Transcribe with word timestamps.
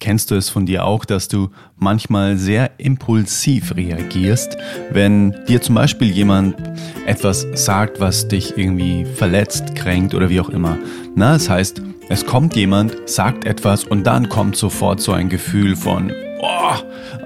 Kennst 0.00 0.30
du 0.30 0.34
es 0.34 0.48
von 0.48 0.64
dir 0.64 0.86
auch, 0.86 1.04
dass 1.04 1.28
du 1.28 1.50
manchmal 1.76 2.38
sehr 2.38 2.70
impulsiv 2.78 3.76
reagierst, 3.76 4.56
wenn 4.90 5.36
dir 5.46 5.60
zum 5.60 5.74
Beispiel 5.74 6.08
jemand 6.10 6.56
etwas 7.04 7.46
sagt, 7.52 8.00
was 8.00 8.26
dich 8.26 8.56
irgendwie 8.56 9.04
verletzt, 9.04 9.74
kränkt 9.74 10.14
oder 10.14 10.30
wie 10.30 10.40
auch 10.40 10.48
immer? 10.48 10.78
Na, 11.14 11.34
das 11.34 11.50
heißt, 11.50 11.82
es 12.08 12.24
kommt 12.24 12.56
jemand, 12.56 12.96
sagt 13.04 13.44
etwas 13.44 13.84
und 13.84 14.04
dann 14.04 14.30
kommt 14.30 14.56
sofort 14.56 15.02
so 15.02 15.12
ein 15.12 15.28
Gefühl 15.28 15.76
von, 15.76 16.10
oh, 16.40 16.74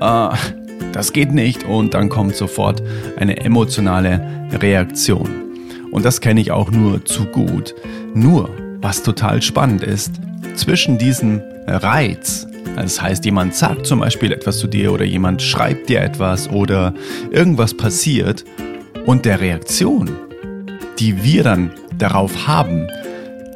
äh, 0.01 0.37
das 0.93 1.13
geht 1.13 1.33
nicht 1.33 1.63
und 1.63 1.95
dann 1.95 2.09
kommt 2.09 2.35
sofort 2.35 2.83
eine 3.17 3.37
emotionale 3.37 4.49
Reaktion. 4.53 5.31
Und 5.93 6.05
das 6.05 6.21
kenne 6.21 6.41
ich 6.41 6.51
auch 6.51 6.73
nur 6.73 7.05
zu 7.05 7.27
gut. 7.27 7.73
Nur, 8.15 8.51
was 8.81 9.05
total 9.05 9.43
spannend 9.43 9.85
ist, 9.85 10.15
zwischen 10.57 10.99
diesem 10.99 11.41
Reiz, 11.69 12.49
das 12.77 13.01
heißt, 13.01 13.25
jemand 13.25 13.55
sagt 13.55 13.87
zum 13.87 14.01
Beispiel 14.01 14.33
etwas 14.33 14.59
zu 14.59 14.67
dir 14.67 14.93
oder 14.93 15.05
jemand 15.05 15.43
schreibt 15.43 15.89
dir 15.89 16.01
etwas 16.01 16.51
oder 16.51 16.95
irgendwas 17.31 17.75
passiert 17.75 18.45
und 19.07 19.25
der 19.25 19.41
Reaktion, 19.41 20.11
die 20.99 21.23
wir 21.23 21.43
dann 21.43 21.71
darauf 21.99 22.47
haben, 22.47 22.89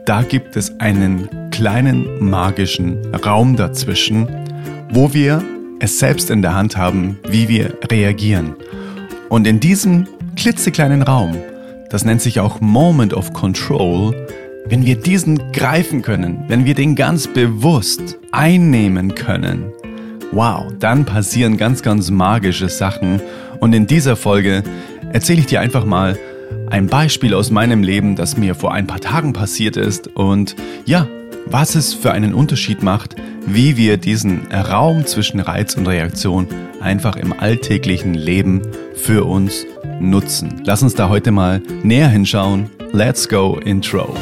da 0.07 0.23
gibt 0.23 0.57
es 0.57 0.79
einen 0.81 1.29
kleinen 1.51 2.07
magischen 2.29 3.15
Raum 3.15 3.57
dazwischen, 3.57 4.29
wo 4.91 5.13
wir 5.13 5.43
es 5.81 5.99
selbst 5.99 6.31
in 6.31 6.43
der 6.43 6.55
Hand 6.55 6.77
haben, 6.77 7.19
wie 7.29 7.49
wir 7.49 7.77
reagieren. 7.91 8.55
Und 9.29 9.47
in 9.47 9.61
diesem 9.61 10.07
klitzekleinen 10.37 11.03
Raum, 11.03 11.37
das 11.91 12.05
nennt 12.05 12.23
sich 12.23 12.41
auch 12.41 12.61
Moment 12.61 13.13
of 13.13 13.33
Control, 13.33 14.15
wenn 14.69 14.85
wir 14.85 14.97
diesen 14.97 15.53
greifen 15.53 16.03
können, 16.03 16.45
wenn 16.49 16.65
wir 16.65 16.75
den 16.75 16.95
ganz 16.95 17.27
bewusst 17.27 18.19
einnehmen 18.33 19.15
können, 19.15 19.73
wow, 20.33 20.71
dann 20.79 21.05
passieren 21.05 21.57
ganz, 21.57 21.83
ganz 21.83 22.11
magische 22.11 22.69
Sachen. 22.69 23.21
Und 23.61 23.75
in 23.75 23.87
dieser 23.87 24.17
Folge 24.17 24.63
erzähle 25.13 25.41
ich 25.41 25.47
dir 25.47 25.61
einfach 25.61 25.85
mal 25.85 26.19
ein 26.71 26.87
Beispiel 26.87 27.35
aus 27.35 27.51
meinem 27.51 27.83
Leben, 27.83 28.15
das 28.15 28.37
mir 28.37 28.55
vor 28.55 28.75
ein 28.75 28.87
paar 28.87 29.01
Tagen 29.01 29.33
passiert 29.33 29.77
ist 29.77 30.09
und 30.09 30.55
ja, 30.85 31.07
was 31.47 31.75
es 31.75 31.95
für 31.95 32.13
einen 32.13 32.35
Unterschied 32.35 32.83
macht, 32.83 33.17
wie 33.47 33.79
wir 33.79 33.97
diesen 33.97 34.53
Raum 34.53 35.07
zwischen 35.07 35.41
Reiz 35.41 35.77
und 35.77 35.87
Reaktion 35.87 36.47
einfach 36.81 37.17
im 37.17 37.33
alltäglichen 37.33 38.13
Leben 38.13 38.63
für 38.95 39.25
uns 39.25 39.65
nutzen. 39.99 40.61
Lass 40.65 40.83
uns 40.83 40.95
da 40.95 41.09
heute 41.09 41.31
mal 41.31 41.63
näher 41.83 42.09
hinschauen. 42.09 42.69
Let's 42.93 43.29
go 43.29 43.59
Intro. 43.65 44.15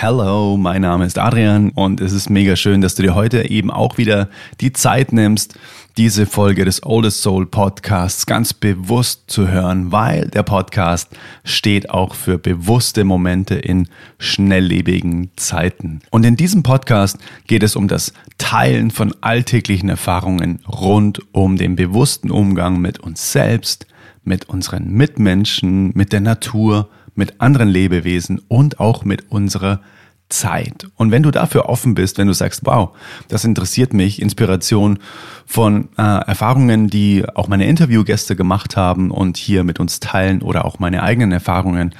Hello, 0.00 0.56
mein 0.56 0.82
Name 0.82 1.06
ist 1.06 1.18
Adrian 1.18 1.70
und 1.70 2.00
es 2.00 2.12
ist 2.12 2.30
mega 2.30 2.54
schön, 2.54 2.80
dass 2.80 2.94
du 2.94 3.02
dir 3.02 3.16
heute 3.16 3.50
eben 3.50 3.68
auch 3.68 3.98
wieder 3.98 4.28
die 4.60 4.72
Zeit 4.72 5.12
nimmst, 5.12 5.58
diese 5.96 6.24
Folge 6.24 6.64
des 6.64 6.84
Oldest 6.86 7.20
Soul 7.20 7.46
Podcasts 7.46 8.24
ganz 8.24 8.52
bewusst 8.52 9.24
zu 9.26 9.48
hören, 9.48 9.90
weil 9.90 10.28
der 10.28 10.44
Podcast 10.44 11.08
steht 11.42 11.90
auch 11.90 12.14
für 12.14 12.38
bewusste 12.38 13.02
Momente 13.02 13.56
in 13.56 13.88
schnelllebigen 14.20 15.32
Zeiten. 15.34 15.98
Und 16.10 16.24
in 16.24 16.36
diesem 16.36 16.62
Podcast 16.62 17.18
geht 17.48 17.64
es 17.64 17.74
um 17.74 17.88
das 17.88 18.12
Teilen 18.38 18.92
von 18.92 19.16
alltäglichen 19.20 19.88
Erfahrungen 19.88 20.60
rund 20.68 21.22
um 21.32 21.56
den 21.56 21.74
bewussten 21.74 22.30
Umgang 22.30 22.80
mit 22.80 23.00
uns 23.00 23.32
selbst, 23.32 23.88
mit 24.22 24.48
unseren 24.48 24.92
Mitmenschen, 24.92 25.90
mit 25.96 26.12
der 26.12 26.20
Natur, 26.20 26.88
mit 27.18 27.40
anderen 27.40 27.68
Lebewesen 27.68 28.40
und 28.48 28.80
auch 28.80 29.04
mit 29.04 29.30
unserer 29.30 29.80
Zeit. 30.28 30.86
Und 30.96 31.10
wenn 31.10 31.22
du 31.22 31.30
dafür 31.30 31.68
offen 31.68 31.94
bist, 31.94 32.18
wenn 32.18 32.28
du 32.28 32.32
sagst, 32.32 32.60
wow, 32.64 32.90
das 33.28 33.44
interessiert 33.44 33.92
mich, 33.92 34.22
Inspiration 34.22 34.98
von 35.46 35.88
äh, 35.96 36.02
Erfahrungen, 36.02 36.88
die 36.88 37.24
auch 37.34 37.48
meine 37.48 37.66
Interviewgäste 37.66 38.36
gemacht 38.36 38.76
haben 38.76 39.10
und 39.10 39.36
hier 39.36 39.64
mit 39.64 39.80
uns 39.80 40.00
teilen 40.00 40.42
oder 40.42 40.64
auch 40.64 40.78
meine 40.78 41.02
eigenen 41.02 41.32
Erfahrungen, 41.32 41.94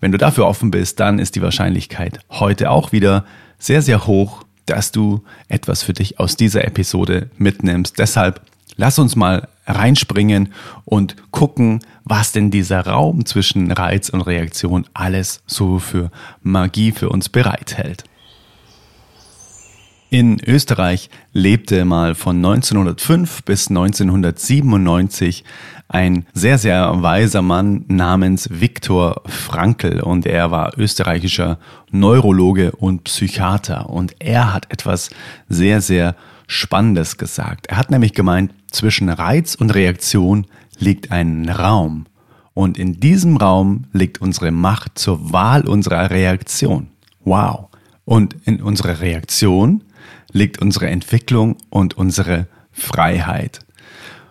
wenn 0.00 0.12
du 0.12 0.18
dafür 0.18 0.46
offen 0.46 0.70
bist, 0.70 0.98
dann 0.98 1.18
ist 1.18 1.36
die 1.36 1.42
Wahrscheinlichkeit 1.42 2.20
heute 2.30 2.70
auch 2.70 2.92
wieder 2.92 3.24
sehr, 3.58 3.82
sehr 3.82 4.06
hoch, 4.06 4.44
dass 4.66 4.92
du 4.92 5.22
etwas 5.48 5.82
für 5.82 5.92
dich 5.92 6.18
aus 6.18 6.36
dieser 6.36 6.64
Episode 6.64 7.30
mitnimmst. 7.36 7.98
Deshalb 7.98 8.40
lass 8.76 8.98
uns 8.98 9.14
mal 9.14 9.48
reinspringen 9.68 10.52
und 10.84 11.16
gucken, 11.30 11.80
was 12.04 12.32
denn 12.32 12.50
dieser 12.50 12.86
Raum 12.86 13.26
zwischen 13.26 13.70
Reiz 13.70 14.08
und 14.08 14.22
Reaktion 14.22 14.86
alles 14.94 15.42
so 15.46 15.78
für 15.78 16.10
Magie 16.42 16.92
für 16.92 17.10
uns 17.10 17.28
bereithält. 17.28 18.04
In 20.10 20.40
Österreich 20.46 21.10
lebte 21.34 21.84
mal 21.84 22.14
von 22.14 22.36
1905 22.36 23.42
bis 23.44 23.68
1997 23.68 25.44
ein 25.88 26.26
sehr, 26.32 26.56
sehr 26.56 27.02
weiser 27.02 27.42
Mann 27.42 27.84
namens 27.88 28.48
Viktor 28.50 29.22
Frankl 29.26 30.00
und 30.00 30.24
er 30.24 30.50
war 30.50 30.78
österreichischer 30.78 31.58
Neurologe 31.90 32.72
und 32.72 33.04
Psychiater 33.04 33.90
und 33.90 34.14
er 34.18 34.54
hat 34.54 34.72
etwas 34.72 35.10
sehr, 35.50 35.82
sehr 35.82 36.14
Spannendes 36.46 37.18
gesagt. 37.18 37.66
Er 37.66 37.76
hat 37.76 37.90
nämlich 37.90 38.14
gemeint, 38.14 38.52
zwischen 38.70 39.08
Reiz 39.08 39.54
und 39.54 39.74
Reaktion 39.74 40.46
liegt 40.78 41.10
ein 41.10 41.48
Raum. 41.48 42.06
Und 42.54 42.78
in 42.78 43.00
diesem 43.00 43.36
Raum 43.36 43.84
liegt 43.92 44.20
unsere 44.20 44.50
Macht 44.50 44.98
zur 44.98 45.32
Wahl 45.32 45.66
unserer 45.68 46.10
Reaktion. 46.10 46.88
Wow. 47.24 47.68
Und 48.04 48.36
in 48.44 48.62
unserer 48.62 49.00
Reaktion 49.00 49.84
liegt 50.32 50.60
unsere 50.60 50.88
Entwicklung 50.88 51.56
und 51.70 51.96
unsere 51.96 52.48
Freiheit. 52.72 53.60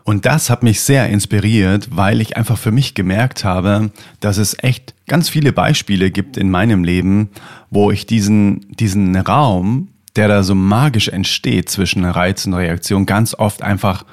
Und 0.03 0.25
das 0.25 0.49
hat 0.49 0.63
mich 0.63 0.81
sehr 0.81 1.09
inspiriert, 1.09 1.89
weil 1.91 2.21
ich 2.21 2.37
einfach 2.37 2.57
für 2.57 2.71
mich 2.71 2.95
gemerkt 2.95 3.43
habe, 3.43 3.91
dass 4.21 4.37
es 4.37 4.55
echt 4.63 4.93
ganz 5.05 5.27
viele 5.27 5.51
Beispiele 5.51 6.11
gibt 6.11 6.37
in 6.37 6.49
meinem 6.49 6.85
Leben, 6.85 7.29
wo 7.69 7.91
ich 7.91 8.05
diesen, 8.05 8.71
diesen 8.77 9.15
Raum 9.17 9.89
der 10.17 10.27
da 10.27 10.43
so 10.43 10.55
magisch 10.55 11.07
entsteht 11.07 11.69
zwischen 11.69 12.03
Reiz 12.03 12.45
und 12.45 12.55
Reaktion, 12.55 13.05
ganz 13.05 13.35
oft 13.35 13.61
einfach 13.61 14.05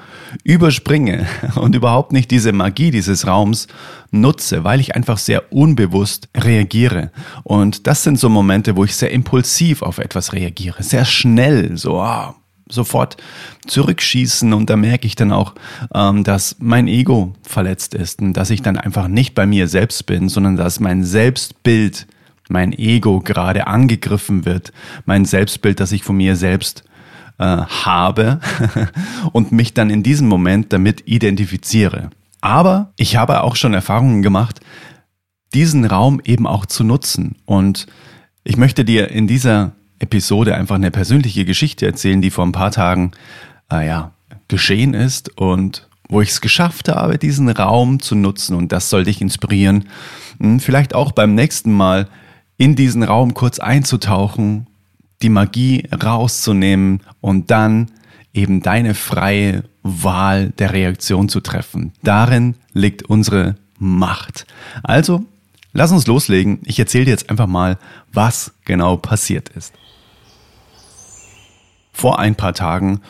überspringe 0.43 1.25
und 1.55 1.75
überhaupt 1.75 2.11
nicht 2.11 2.31
diese 2.31 2.53
Magie 2.53 2.91
dieses 2.91 3.27
Raums 3.27 3.67
nutze, 4.11 4.63
weil 4.63 4.79
ich 4.79 4.95
einfach 4.95 5.17
sehr 5.17 5.51
unbewusst 5.51 6.29
reagiere. 6.35 7.11
Und 7.43 7.87
das 7.87 8.03
sind 8.03 8.19
so 8.19 8.29
Momente, 8.29 8.75
wo 8.75 8.85
ich 8.85 8.95
sehr 8.95 9.11
impulsiv 9.11 9.81
auf 9.81 9.97
etwas 9.97 10.33
reagiere, 10.33 10.83
sehr 10.83 11.05
schnell, 11.05 11.75
so 11.77 11.99
ah, 11.99 12.35
sofort 12.69 13.17
zurückschießen 13.67 14.53
und 14.53 14.69
da 14.69 14.75
merke 14.75 15.07
ich 15.07 15.15
dann 15.15 15.31
auch, 15.31 15.53
ähm, 15.93 16.23
dass 16.23 16.55
mein 16.59 16.87
Ego 16.87 17.33
verletzt 17.43 17.93
ist 17.93 18.21
und 18.21 18.33
dass 18.33 18.49
ich 18.49 18.61
dann 18.61 18.77
einfach 18.77 19.07
nicht 19.07 19.35
bei 19.35 19.45
mir 19.45 19.67
selbst 19.67 20.05
bin, 20.05 20.29
sondern 20.29 20.55
dass 20.55 20.79
mein 20.79 21.03
Selbstbild 21.03 22.07
mein 22.49 22.73
Ego 22.73 23.19
gerade 23.21 23.67
angegriffen 23.67 24.45
wird, 24.45 24.71
mein 25.05 25.25
Selbstbild, 25.25 25.79
das 25.79 25.91
ich 25.91 26.03
von 26.03 26.17
mir 26.17 26.35
selbst 26.35 26.83
äh, 27.37 27.43
habe 27.45 28.39
und 29.31 29.51
mich 29.51 29.73
dann 29.73 29.89
in 29.89 30.03
diesem 30.03 30.27
Moment 30.27 30.71
damit 30.73 31.03
identifiziere. 31.05 32.09
Aber 32.41 32.93
ich 32.97 33.15
habe 33.15 33.43
auch 33.43 33.55
schon 33.55 33.73
Erfahrungen 33.73 34.21
gemacht, 34.21 34.59
diesen 35.53 35.85
Raum 35.85 36.21
eben 36.23 36.45
auch 36.45 36.65
zu 36.65 36.83
nutzen. 36.83 37.37
Und 37.45 37.87
ich 38.43 38.57
möchte 38.57 38.85
dir 38.85 39.09
in 39.09 39.27
dieser 39.27 39.71
Episode 39.99 40.55
einfach 40.55 40.75
eine 40.75 40.91
persönliche 40.91 41.45
Geschichte 41.45 41.85
erzählen, 41.85 42.21
die 42.21 42.29
vor 42.29 42.45
ein 42.45 42.51
paar 42.51 42.71
Tagen 42.71 43.11
äh, 43.71 43.87
ja, 43.87 44.11
geschehen 44.47 44.93
ist 44.93 45.37
und 45.37 45.87
wo 46.07 46.21
ich 46.21 46.29
es 46.29 46.41
geschafft 46.41 46.89
habe, 46.89 47.17
diesen 47.17 47.49
Raum 47.49 47.99
zu 47.99 48.15
nutzen. 48.15 48.55
Und 48.55 48.71
das 48.71 48.89
soll 48.89 49.05
dich 49.05 49.21
inspirieren, 49.21 49.85
hm, 50.39 50.59
vielleicht 50.59 50.93
auch 50.93 51.11
beim 51.11 51.33
nächsten 51.33 51.73
Mal 51.73 52.07
in 52.57 52.75
diesen 52.75 53.03
Raum 53.03 53.33
kurz 53.33 53.59
einzutauchen, 53.59 54.67
die 55.21 55.29
Magie 55.29 55.87
rauszunehmen 55.91 57.01
und 57.21 57.51
dann 57.51 57.91
eben 58.33 58.61
deine 58.61 58.93
freie 58.93 59.63
Wahl 59.83 60.51
der 60.51 60.73
Reaktion 60.73 61.29
zu 61.29 61.39
treffen. 61.39 61.93
Darin 62.03 62.55
liegt 62.73 63.03
unsere 63.03 63.55
Macht. 63.77 64.45
Also, 64.83 65.25
lass 65.73 65.91
uns 65.91 66.07
loslegen. 66.07 66.59
Ich 66.65 66.79
erzähle 66.79 67.05
dir 67.05 67.11
jetzt 67.11 67.29
einfach 67.29 67.47
mal, 67.47 67.77
was 68.11 68.53
genau 68.65 68.97
passiert 68.97 69.49
ist. 69.49 69.73
Vor 71.93 72.19
ein 72.19 72.35
paar 72.35 72.53
Tagen 72.53 73.01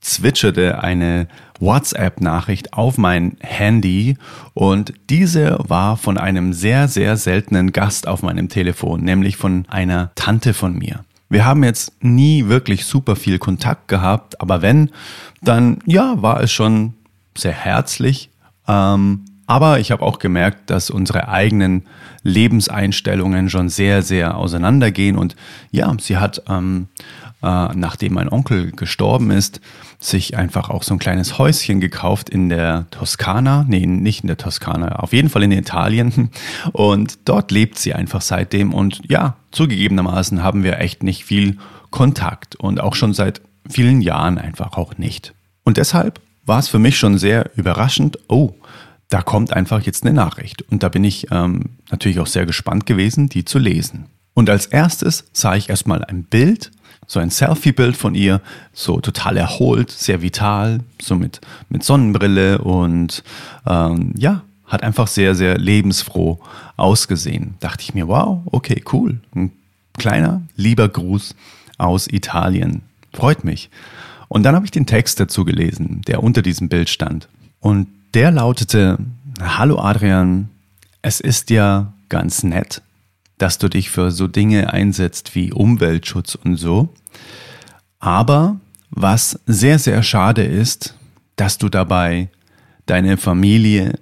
zwitscherte 0.00 0.82
eine 0.82 1.28
WhatsApp-Nachricht 1.60 2.72
auf 2.72 2.98
mein 2.98 3.36
Handy 3.40 4.16
und 4.54 4.92
diese 5.08 5.58
war 5.60 5.96
von 5.96 6.18
einem 6.18 6.52
sehr, 6.52 6.88
sehr 6.88 7.16
seltenen 7.16 7.72
Gast 7.72 8.08
auf 8.08 8.22
meinem 8.22 8.48
Telefon, 8.48 9.02
nämlich 9.02 9.36
von 9.36 9.66
einer 9.68 10.10
Tante 10.14 10.54
von 10.54 10.76
mir. 10.76 11.04
Wir 11.28 11.44
haben 11.44 11.62
jetzt 11.62 11.92
nie 12.02 12.48
wirklich 12.48 12.84
super 12.84 13.14
viel 13.14 13.38
Kontakt 13.38 13.86
gehabt, 13.86 14.40
aber 14.40 14.62
wenn, 14.62 14.90
dann 15.42 15.78
ja, 15.86 16.20
war 16.20 16.40
es 16.40 16.50
schon 16.50 16.94
sehr 17.36 17.52
herzlich. 17.52 18.30
Ähm, 18.66 19.24
aber 19.46 19.80
ich 19.80 19.90
habe 19.90 20.04
auch 20.04 20.20
gemerkt, 20.20 20.70
dass 20.70 20.90
unsere 20.90 21.28
eigenen 21.28 21.82
Lebenseinstellungen 22.22 23.50
schon 23.50 23.68
sehr, 23.68 24.02
sehr 24.02 24.36
auseinandergehen. 24.36 25.16
Und 25.16 25.34
ja, 25.72 25.92
sie 26.00 26.18
hat, 26.18 26.42
ähm, 26.48 26.86
äh, 27.24 27.29
nachdem 27.42 28.14
mein 28.14 28.28
Onkel 28.28 28.72
gestorben 28.72 29.30
ist, 29.30 29.60
sich 29.98 30.36
einfach 30.36 30.70
auch 30.70 30.82
so 30.82 30.94
ein 30.94 30.98
kleines 30.98 31.38
Häuschen 31.38 31.80
gekauft 31.80 32.30
in 32.30 32.48
der 32.48 32.86
Toskana. 32.90 33.64
Nee, 33.68 33.86
nicht 33.86 34.22
in 34.22 34.28
der 34.28 34.36
Toskana, 34.36 34.96
auf 34.96 35.12
jeden 35.12 35.28
Fall 35.28 35.42
in 35.42 35.52
Italien. 35.52 36.30
Und 36.72 37.18
dort 37.28 37.50
lebt 37.50 37.78
sie 37.78 37.94
einfach 37.94 38.20
seitdem. 38.20 38.74
Und 38.74 39.00
ja, 39.08 39.36
zugegebenermaßen 39.52 40.42
haben 40.42 40.64
wir 40.64 40.78
echt 40.80 41.02
nicht 41.02 41.24
viel 41.24 41.58
Kontakt 41.90 42.56
und 42.56 42.80
auch 42.80 42.94
schon 42.94 43.12
seit 43.12 43.40
vielen 43.68 44.00
Jahren 44.00 44.38
einfach 44.38 44.76
auch 44.76 44.96
nicht. 44.96 45.34
Und 45.64 45.76
deshalb 45.76 46.20
war 46.46 46.58
es 46.58 46.68
für 46.68 46.78
mich 46.78 46.98
schon 46.98 47.18
sehr 47.18 47.50
überraschend, 47.56 48.18
oh, 48.28 48.54
da 49.08 49.22
kommt 49.22 49.52
einfach 49.52 49.82
jetzt 49.82 50.04
eine 50.04 50.14
Nachricht. 50.14 50.62
Und 50.62 50.82
da 50.82 50.88
bin 50.88 51.04
ich 51.04 51.30
ähm, 51.30 51.70
natürlich 51.90 52.20
auch 52.20 52.26
sehr 52.26 52.46
gespannt 52.46 52.86
gewesen, 52.86 53.28
die 53.28 53.44
zu 53.44 53.58
lesen. 53.58 54.06
Und 54.34 54.48
als 54.48 54.66
erstes 54.66 55.24
sah 55.32 55.56
ich 55.56 55.68
erstmal 55.68 56.04
ein 56.04 56.24
Bild, 56.24 56.70
so 57.10 57.18
ein 57.18 57.30
Selfie-Bild 57.30 57.96
von 57.96 58.14
ihr, 58.14 58.40
so 58.72 59.00
total 59.00 59.36
erholt, 59.36 59.90
sehr 59.90 60.22
vital, 60.22 60.78
so 61.02 61.16
mit, 61.16 61.40
mit 61.68 61.82
Sonnenbrille 61.82 62.58
und 62.58 63.24
ähm, 63.66 64.14
ja, 64.16 64.42
hat 64.66 64.84
einfach 64.84 65.08
sehr, 65.08 65.34
sehr 65.34 65.58
lebensfroh 65.58 66.38
ausgesehen. 66.76 67.54
Dachte 67.58 67.82
ich 67.82 67.94
mir, 67.94 68.06
wow, 68.06 68.42
okay, 68.52 68.84
cool. 68.92 69.18
Ein 69.34 69.50
kleiner, 69.98 70.42
lieber 70.54 70.88
Gruß 70.88 71.34
aus 71.78 72.06
Italien. 72.06 72.82
Freut 73.12 73.42
mich. 73.42 73.70
Und 74.28 74.44
dann 74.44 74.54
habe 74.54 74.64
ich 74.64 74.70
den 74.70 74.86
Text 74.86 75.18
dazu 75.18 75.44
gelesen, 75.44 76.02
der 76.06 76.22
unter 76.22 76.42
diesem 76.42 76.68
Bild 76.68 76.88
stand. 76.88 77.26
Und 77.58 77.88
der 78.14 78.30
lautete, 78.30 78.98
Hallo 79.42 79.80
Adrian, 79.80 80.48
es 81.02 81.18
ist 81.18 81.50
ja 81.50 81.92
ganz 82.08 82.44
nett, 82.44 82.82
dass 83.40 83.56
du 83.56 83.68
dich 83.68 83.88
für 83.88 84.10
so 84.10 84.28
Dinge 84.28 84.72
einsetzt 84.72 85.34
wie 85.34 85.50
Umweltschutz 85.50 86.34
und 86.34 86.56
so. 86.56 86.92
Aber 87.98 88.60
was 88.90 89.40
sehr, 89.46 89.78
sehr 89.78 90.02
schade 90.02 90.44
ist, 90.44 90.94
dass 91.36 91.56
du 91.56 91.70
dabei 91.70 92.28
deine 92.84 93.16
Familie 93.16 93.98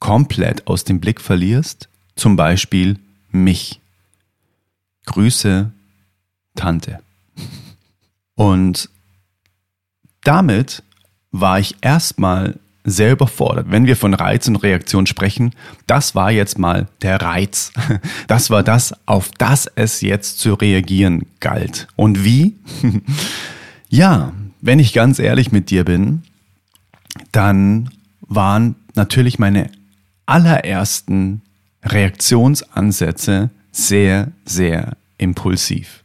komplett 0.00 0.66
aus 0.66 0.84
dem 0.84 1.00
Blick 1.00 1.20
verlierst, 1.22 1.88
zum 2.14 2.36
Beispiel 2.36 2.98
mich. 3.30 3.80
Grüße, 5.06 5.72
Tante. 6.54 7.00
Und 8.34 8.90
damit 10.24 10.82
war 11.30 11.58
ich 11.58 11.76
erstmal 11.80 12.58
sehr 12.84 13.12
überfordert. 13.12 13.66
Wenn 13.70 13.86
wir 13.86 13.96
von 13.96 14.12
Reiz 14.14 14.46
und 14.46 14.56
Reaktion 14.56 15.06
sprechen, 15.06 15.54
das 15.86 16.14
war 16.14 16.30
jetzt 16.30 16.58
mal 16.58 16.86
der 17.02 17.20
Reiz. 17.20 17.72
Das 18.26 18.50
war 18.50 18.62
das, 18.62 18.94
auf 19.06 19.30
das 19.38 19.66
es 19.74 20.00
jetzt 20.00 20.38
zu 20.38 20.54
reagieren 20.54 21.26
galt. 21.40 21.88
Und 21.96 22.24
wie? 22.24 22.56
Ja, 23.90 24.32
wenn 24.60 24.80
ich 24.80 24.92
ganz 24.92 25.20
ehrlich 25.20 25.52
mit 25.52 25.70
dir 25.70 25.84
bin, 25.84 26.22
dann 27.30 27.90
waren 28.22 28.74
natürlich 28.96 29.38
meine 29.38 29.70
allerersten 30.26 31.42
Reaktionsansätze 31.84 33.50
sehr, 33.70 34.32
sehr 34.44 34.96
impulsiv. 35.18 36.02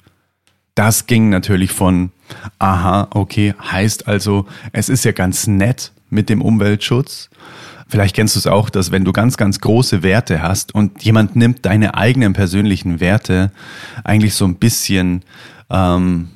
Das 0.75 1.07
ging 1.07 1.29
natürlich 1.29 1.71
von, 1.71 2.11
aha, 2.59 3.07
okay, 3.11 3.55
heißt 3.59 4.07
also, 4.07 4.45
es 4.71 4.89
ist 4.89 5.03
ja 5.03 5.11
ganz 5.11 5.47
nett, 5.47 5.91
mit 6.09 6.29
dem 6.29 6.41
Umweltschutz. 6.41 7.29
Vielleicht 7.87 8.15
kennst 8.15 8.35
du 8.35 8.39
es 8.39 8.47
auch, 8.47 8.69
dass 8.69 8.91
wenn 8.91 9.03
du 9.03 9.11
ganz, 9.11 9.35
ganz 9.35 9.59
große 9.59 10.03
Werte 10.03 10.41
hast 10.41 10.75
und 10.75 11.03
jemand 11.03 11.35
nimmt 11.35 11.65
deine 11.65 11.95
eigenen 11.95 12.33
persönlichen 12.33 12.99
Werte 12.99 13.51
eigentlich 14.03 14.35
so 14.35 14.45
ein 14.45 14.55
bisschen 14.55 15.23
ähm, 15.71 16.29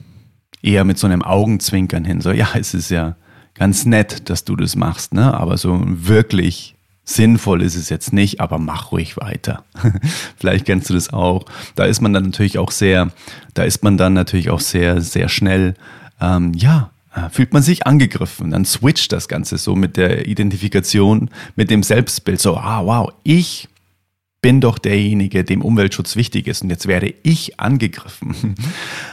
eher 0.64 0.84
mit 0.84 0.98
so 0.98 1.06
einem 1.06 1.22
Augenzwinkern 1.22 2.06
hin. 2.06 2.22
So, 2.22 2.32
ja, 2.32 2.50
es 2.56 2.74
ist 2.74 2.90
ja 2.90 3.16
ganz 3.54 3.86
nett, 3.86 4.30
dass 4.30 4.46
du 4.46 4.56
das 4.56 4.76
machst, 4.76 5.14
ne? 5.14 5.34
Aber 5.34 5.58
so 5.58 5.80
wirklich 5.86 6.76
sinnvoll 7.06 7.62
ist 7.62 7.76
es 7.76 7.90
jetzt 7.90 8.14
nicht, 8.14 8.40
aber 8.40 8.58
mach 8.58 8.92
ruhig 8.92 9.18
weiter. 9.18 9.64
Vielleicht 10.38 10.66
kennst 10.66 10.90
du 10.90 10.94
das 10.94 11.12
auch. 11.12 11.46
Da 11.76 11.84
ist 11.84 12.02
man 12.02 12.14
dann 12.14 12.24
natürlich 12.24 12.58
auch 12.58 12.72
sehr, 12.72 13.12
da 13.54 13.64
ist 13.64 13.84
man 13.84 13.98
dann 13.98 14.14
natürlich 14.14 14.50
auch 14.50 14.62
sehr, 14.62 15.02
sehr 15.02 15.30
schnell, 15.30 15.76
ähm, 16.22 16.54
ja, 16.54 16.92
fühlt 17.32 17.54
man 17.54 17.62
sich 17.62 17.86
angegriffen. 17.86 18.52
Dann 18.52 18.66
switcht 18.66 19.12
das 19.12 19.28
Ganze 19.28 19.58
so 19.58 19.76
mit 19.76 19.98
der 19.98 20.28
Identifikation, 20.28 21.30
mit 21.56 21.70
dem 21.70 21.84
Selbstbild. 21.84 22.42
So, 22.42 22.58
ah, 22.58 22.86
wow, 22.86 23.12
ich 23.24 23.70
bin 24.44 24.60
doch 24.60 24.78
derjenige, 24.78 25.44
dem 25.44 25.62
Umweltschutz 25.62 26.16
wichtig 26.18 26.48
ist 26.48 26.62
und 26.62 26.70
jetzt 26.70 26.86
werde 26.86 27.12
ich 27.24 27.60
angegriffen. 27.60 28.56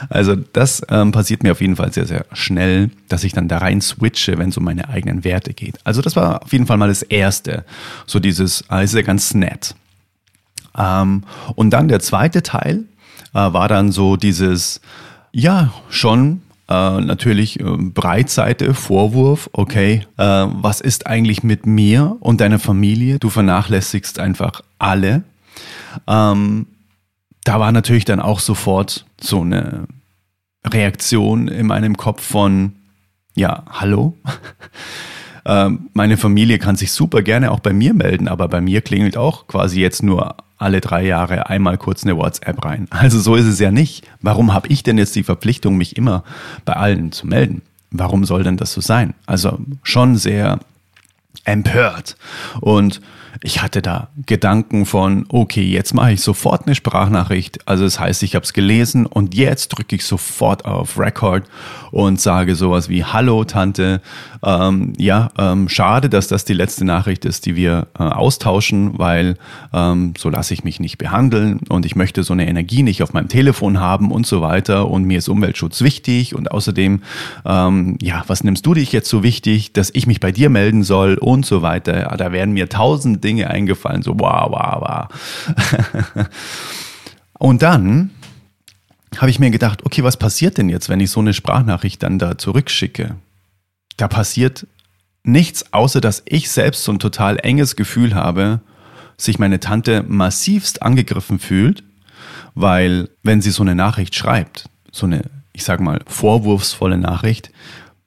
Also 0.09 0.35
das 0.35 0.81
ähm, 0.89 1.11
passiert 1.11 1.43
mir 1.43 1.51
auf 1.51 1.61
jeden 1.61 1.77
Fall 1.77 1.93
sehr, 1.93 2.05
sehr 2.05 2.25
schnell, 2.33 2.89
dass 3.07 3.23
ich 3.23 3.31
dann 3.31 3.47
da 3.47 3.59
rein 3.59 3.79
switche, 3.79 4.37
wenn 4.37 4.49
es 4.49 4.57
um 4.57 4.63
meine 4.63 4.89
eigenen 4.89 5.23
Werte 5.23 5.53
geht. 5.53 5.77
Also 5.85 6.01
das 6.01 6.15
war 6.15 6.43
auf 6.43 6.51
jeden 6.51 6.65
Fall 6.65 6.77
mal 6.77 6.89
das 6.89 7.03
Erste. 7.03 7.63
So 8.07 8.19
dieses, 8.19 8.65
ah, 8.67 8.81
ist 8.81 8.93
ja 8.93 9.03
ganz 9.03 9.33
nett. 9.33 9.75
Ähm, 10.77 11.23
und 11.55 11.69
dann 11.69 11.87
der 11.87 12.01
zweite 12.01 12.43
Teil 12.43 12.83
äh, 13.33 13.35
war 13.35 13.69
dann 13.69 13.91
so 13.91 14.17
dieses, 14.17 14.81
ja, 15.31 15.71
schon 15.89 16.41
äh, 16.71 17.01
natürlich 17.01 17.59
äh, 17.59 17.63
Breitseite, 17.63 18.73
Vorwurf, 18.73 19.49
okay, 19.51 20.07
äh, 20.17 20.23
was 20.23 20.79
ist 20.79 21.05
eigentlich 21.05 21.43
mit 21.43 21.65
mir 21.65 22.15
und 22.21 22.39
deiner 22.39 22.59
Familie? 22.59 23.19
Du 23.19 23.29
vernachlässigst 23.29 24.19
einfach 24.19 24.61
alle. 24.79 25.23
Ähm, 26.07 26.67
da 27.43 27.59
war 27.59 27.73
natürlich 27.73 28.05
dann 28.05 28.21
auch 28.21 28.39
sofort 28.39 29.05
so 29.19 29.41
eine 29.41 29.87
Reaktion 30.65 31.49
in 31.49 31.67
meinem 31.67 31.97
Kopf 31.97 32.23
von, 32.23 32.75
ja, 33.35 33.65
hallo? 33.69 34.15
ähm, 35.45 35.89
meine 35.93 36.17
Familie 36.17 36.59
kann 36.59 36.75
sich 36.75 36.91
super 36.91 37.21
gerne 37.21 37.51
auch 37.51 37.59
bei 37.59 37.73
mir 37.73 37.93
melden, 37.93 38.27
aber 38.27 38.47
bei 38.47 38.61
mir 38.61 38.81
klingelt 38.81 39.17
auch 39.17 39.47
quasi 39.47 39.81
jetzt 39.81 40.03
nur 40.03 40.35
alle 40.57 40.79
drei 40.79 41.03
Jahre 41.03 41.49
einmal 41.49 41.77
kurz 41.77 42.03
eine 42.03 42.15
WhatsApp 42.15 42.63
rein. 42.63 42.87
Also 42.91 43.19
so 43.19 43.35
ist 43.35 43.47
es 43.47 43.59
ja 43.59 43.71
nicht. 43.71 44.07
Warum 44.21 44.53
habe 44.53 44.67
ich 44.67 44.83
denn 44.83 44.97
jetzt 44.97 45.15
die 45.15 45.23
Verpflichtung, 45.23 45.75
mich 45.75 45.97
immer 45.97 46.23
bei 46.65 46.73
allen 46.73 47.11
zu 47.11 47.25
melden? 47.25 47.63
Warum 47.89 48.25
soll 48.25 48.43
denn 48.43 48.57
das 48.57 48.71
so 48.71 48.81
sein? 48.81 49.15
Also 49.25 49.57
schon 49.83 50.15
sehr 50.15 50.59
empört. 51.45 52.15
Und 52.59 53.01
ich 53.43 53.61
hatte 53.61 53.81
da 53.81 54.09
Gedanken 54.25 54.85
von, 54.85 55.25
okay, 55.29 55.63
jetzt 55.63 55.93
mache 55.93 56.13
ich 56.13 56.21
sofort 56.21 56.65
eine 56.65 56.75
Sprachnachricht. 56.75 57.67
Also 57.67 57.83
das 57.85 57.99
heißt, 57.99 58.23
ich 58.23 58.35
habe 58.35 58.43
es 58.43 58.53
gelesen 58.53 59.05
und 59.05 59.33
jetzt 59.33 59.69
drücke 59.69 59.95
ich 59.95 60.05
sofort 60.05 60.65
auf 60.65 60.99
Record 60.99 61.43
und 61.91 62.19
sage 62.19 62.55
sowas 62.55 62.89
wie, 62.89 63.03
hallo 63.03 63.43
Tante, 63.43 64.01
ähm, 64.43 64.93
ja, 64.97 65.29
ähm, 65.37 65.69
schade, 65.69 66.09
dass 66.09 66.27
das 66.27 66.45
die 66.45 66.53
letzte 66.53 66.85
Nachricht 66.85 67.25
ist, 67.25 67.45
die 67.45 67.55
wir 67.55 67.87
äh, 67.97 68.03
austauschen, 68.03 68.97
weil 68.97 69.37
ähm, 69.73 70.13
so 70.17 70.29
lasse 70.29 70.53
ich 70.53 70.63
mich 70.63 70.79
nicht 70.79 70.97
behandeln 70.97 71.59
und 71.69 71.85
ich 71.85 71.95
möchte 71.95 72.23
so 72.23 72.33
eine 72.33 72.47
Energie 72.47 72.83
nicht 72.83 73.03
auf 73.03 73.13
meinem 73.13 73.27
Telefon 73.27 73.79
haben 73.79 74.11
und 74.11 74.25
so 74.25 74.41
weiter 74.41 74.89
und 74.89 75.03
mir 75.03 75.17
ist 75.17 75.29
Umweltschutz 75.29 75.81
wichtig 75.81 76.35
und 76.35 76.51
außerdem, 76.51 77.01
ähm, 77.45 77.97
ja, 78.01 78.23
was 78.27 78.43
nimmst 78.43 78.65
du 78.65 78.73
dich 78.73 78.91
jetzt 78.91 79.09
so 79.09 79.23
wichtig, 79.23 79.73
dass 79.73 79.91
ich 79.93 80.07
mich 80.07 80.19
bei 80.19 80.31
dir 80.31 80.49
melden 80.49 80.83
soll 80.83 81.15
und 81.15 81.45
so 81.45 81.61
weiter. 81.61 82.01
Ja, 82.01 82.17
da 82.17 82.31
werden 82.31 82.53
mir 82.53 82.69
tausend 82.69 83.20
Dinge 83.21 83.49
eingefallen, 83.49 84.01
so 84.01 84.19
wow, 84.19 84.49
wow, 84.49 84.81
wow. 84.81 86.25
und 87.39 87.61
dann 87.61 88.11
habe 89.17 89.29
ich 89.29 89.39
mir 89.39 89.51
gedacht, 89.51 89.85
okay, 89.85 90.03
was 90.03 90.17
passiert 90.17 90.57
denn 90.57 90.69
jetzt, 90.69 90.89
wenn 90.89 90.99
ich 90.99 91.11
so 91.11 91.19
eine 91.19 91.33
Sprachnachricht 91.33 92.01
dann 92.03 92.19
da 92.19 92.37
zurückschicke? 92.37 93.15
da 94.01 94.07
passiert 94.07 94.65
nichts, 95.23 95.73
außer 95.73 96.01
dass 96.01 96.23
ich 96.25 96.49
selbst 96.49 96.83
so 96.83 96.91
ein 96.91 96.99
total 96.99 97.37
enges 97.37 97.75
Gefühl 97.75 98.15
habe, 98.15 98.61
sich 99.15 99.37
meine 99.37 99.59
Tante 99.59 100.03
massivst 100.07 100.81
angegriffen 100.81 101.37
fühlt, 101.37 101.83
weil 102.55 103.09
wenn 103.21 103.41
sie 103.41 103.51
so 103.51 103.61
eine 103.61 103.75
Nachricht 103.75 104.15
schreibt, 104.15 104.69
so 104.91 105.05
eine, 105.05 105.21
ich 105.53 105.63
sag 105.63 105.79
mal, 105.79 105.99
vorwurfsvolle 106.07 106.97
Nachricht, 106.97 107.51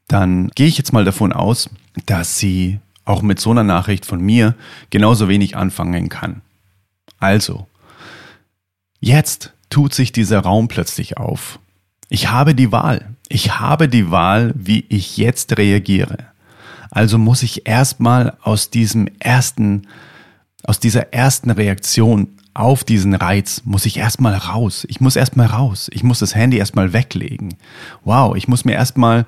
dann 0.09 0.49
gehe 0.57 0.67
ich 0.67 0.77
jetzt 0.77 0.93
mal 0.93 1.05
davon 1.05 1.33
aus, 1.33 1.71
dass 2.07 2.39
sie 2.39 2.81
auch 3.05 3.23
mit 3.23 3.41
so 3.41 3.51
einer 3.51 3.65
Nachricht 3.65 4.07
von 4.07 4.21
mir 4.21 4.55
genauso 4.91 5.29
wenig 5.29 5.57
anfangen 5.57 6.09
kann. 6.09 6.43
Also, 7.19 7.67
jetzt 9.01 9.53
tut 9.71 9.95
sich 9.95 10.13
dieser 10.13 10.41
Raum 10.41 10.69
plötzlich 10.69 11.17
auf. 11.17 11.59
Ich 12.09 12.31
habe 12.31 12.55
die 12.55 12.73
Wahl. 12.73 13.15
Ich 13.29 13.59
habe 13.59 13.89
die 13.89 14.11
Wahl, 14.11 14.53
wie 14.57 14.85
ich 14.89 15.17
jetzt 15.17 15.57
reagiere. 15.59 16.19
Also 16.91 17.19
muss 17.19 17.43
ich 17.43 17.67
erstmal 17.67 18.37
aus 18.43 18.71
diesem 18.71 19.09
ersten, 19.19 19.89
aus 20.63 20.79
dieser 20.79 21.13
ersten 21.13 21.51
Reaktion 21.51 22.29
auf 22.55 22.85
diesen 22.85 23.15
Reiz 23.15 23.63
muss 23.65 23.85
ich 23.85 23.97
erstmal 23.97 24.37
raus. 24.37 24.87
Ich 24.89 25.01
muss 25.01 25.17
erstmal 25.17 25.49
raus. 25.49 25.91
Ich 25.93 26.05
muss 26.05 26.21
das 26.21 26.37
Handy 26.37 26.57
erstmal 26.57 26.93
weglegen. 26.93 27.55
Wow, 28.05 28.37
ich 28.37 28.47
muss 28.47 28.65
mir 28.65 28.75
erstmal 28.75 29.27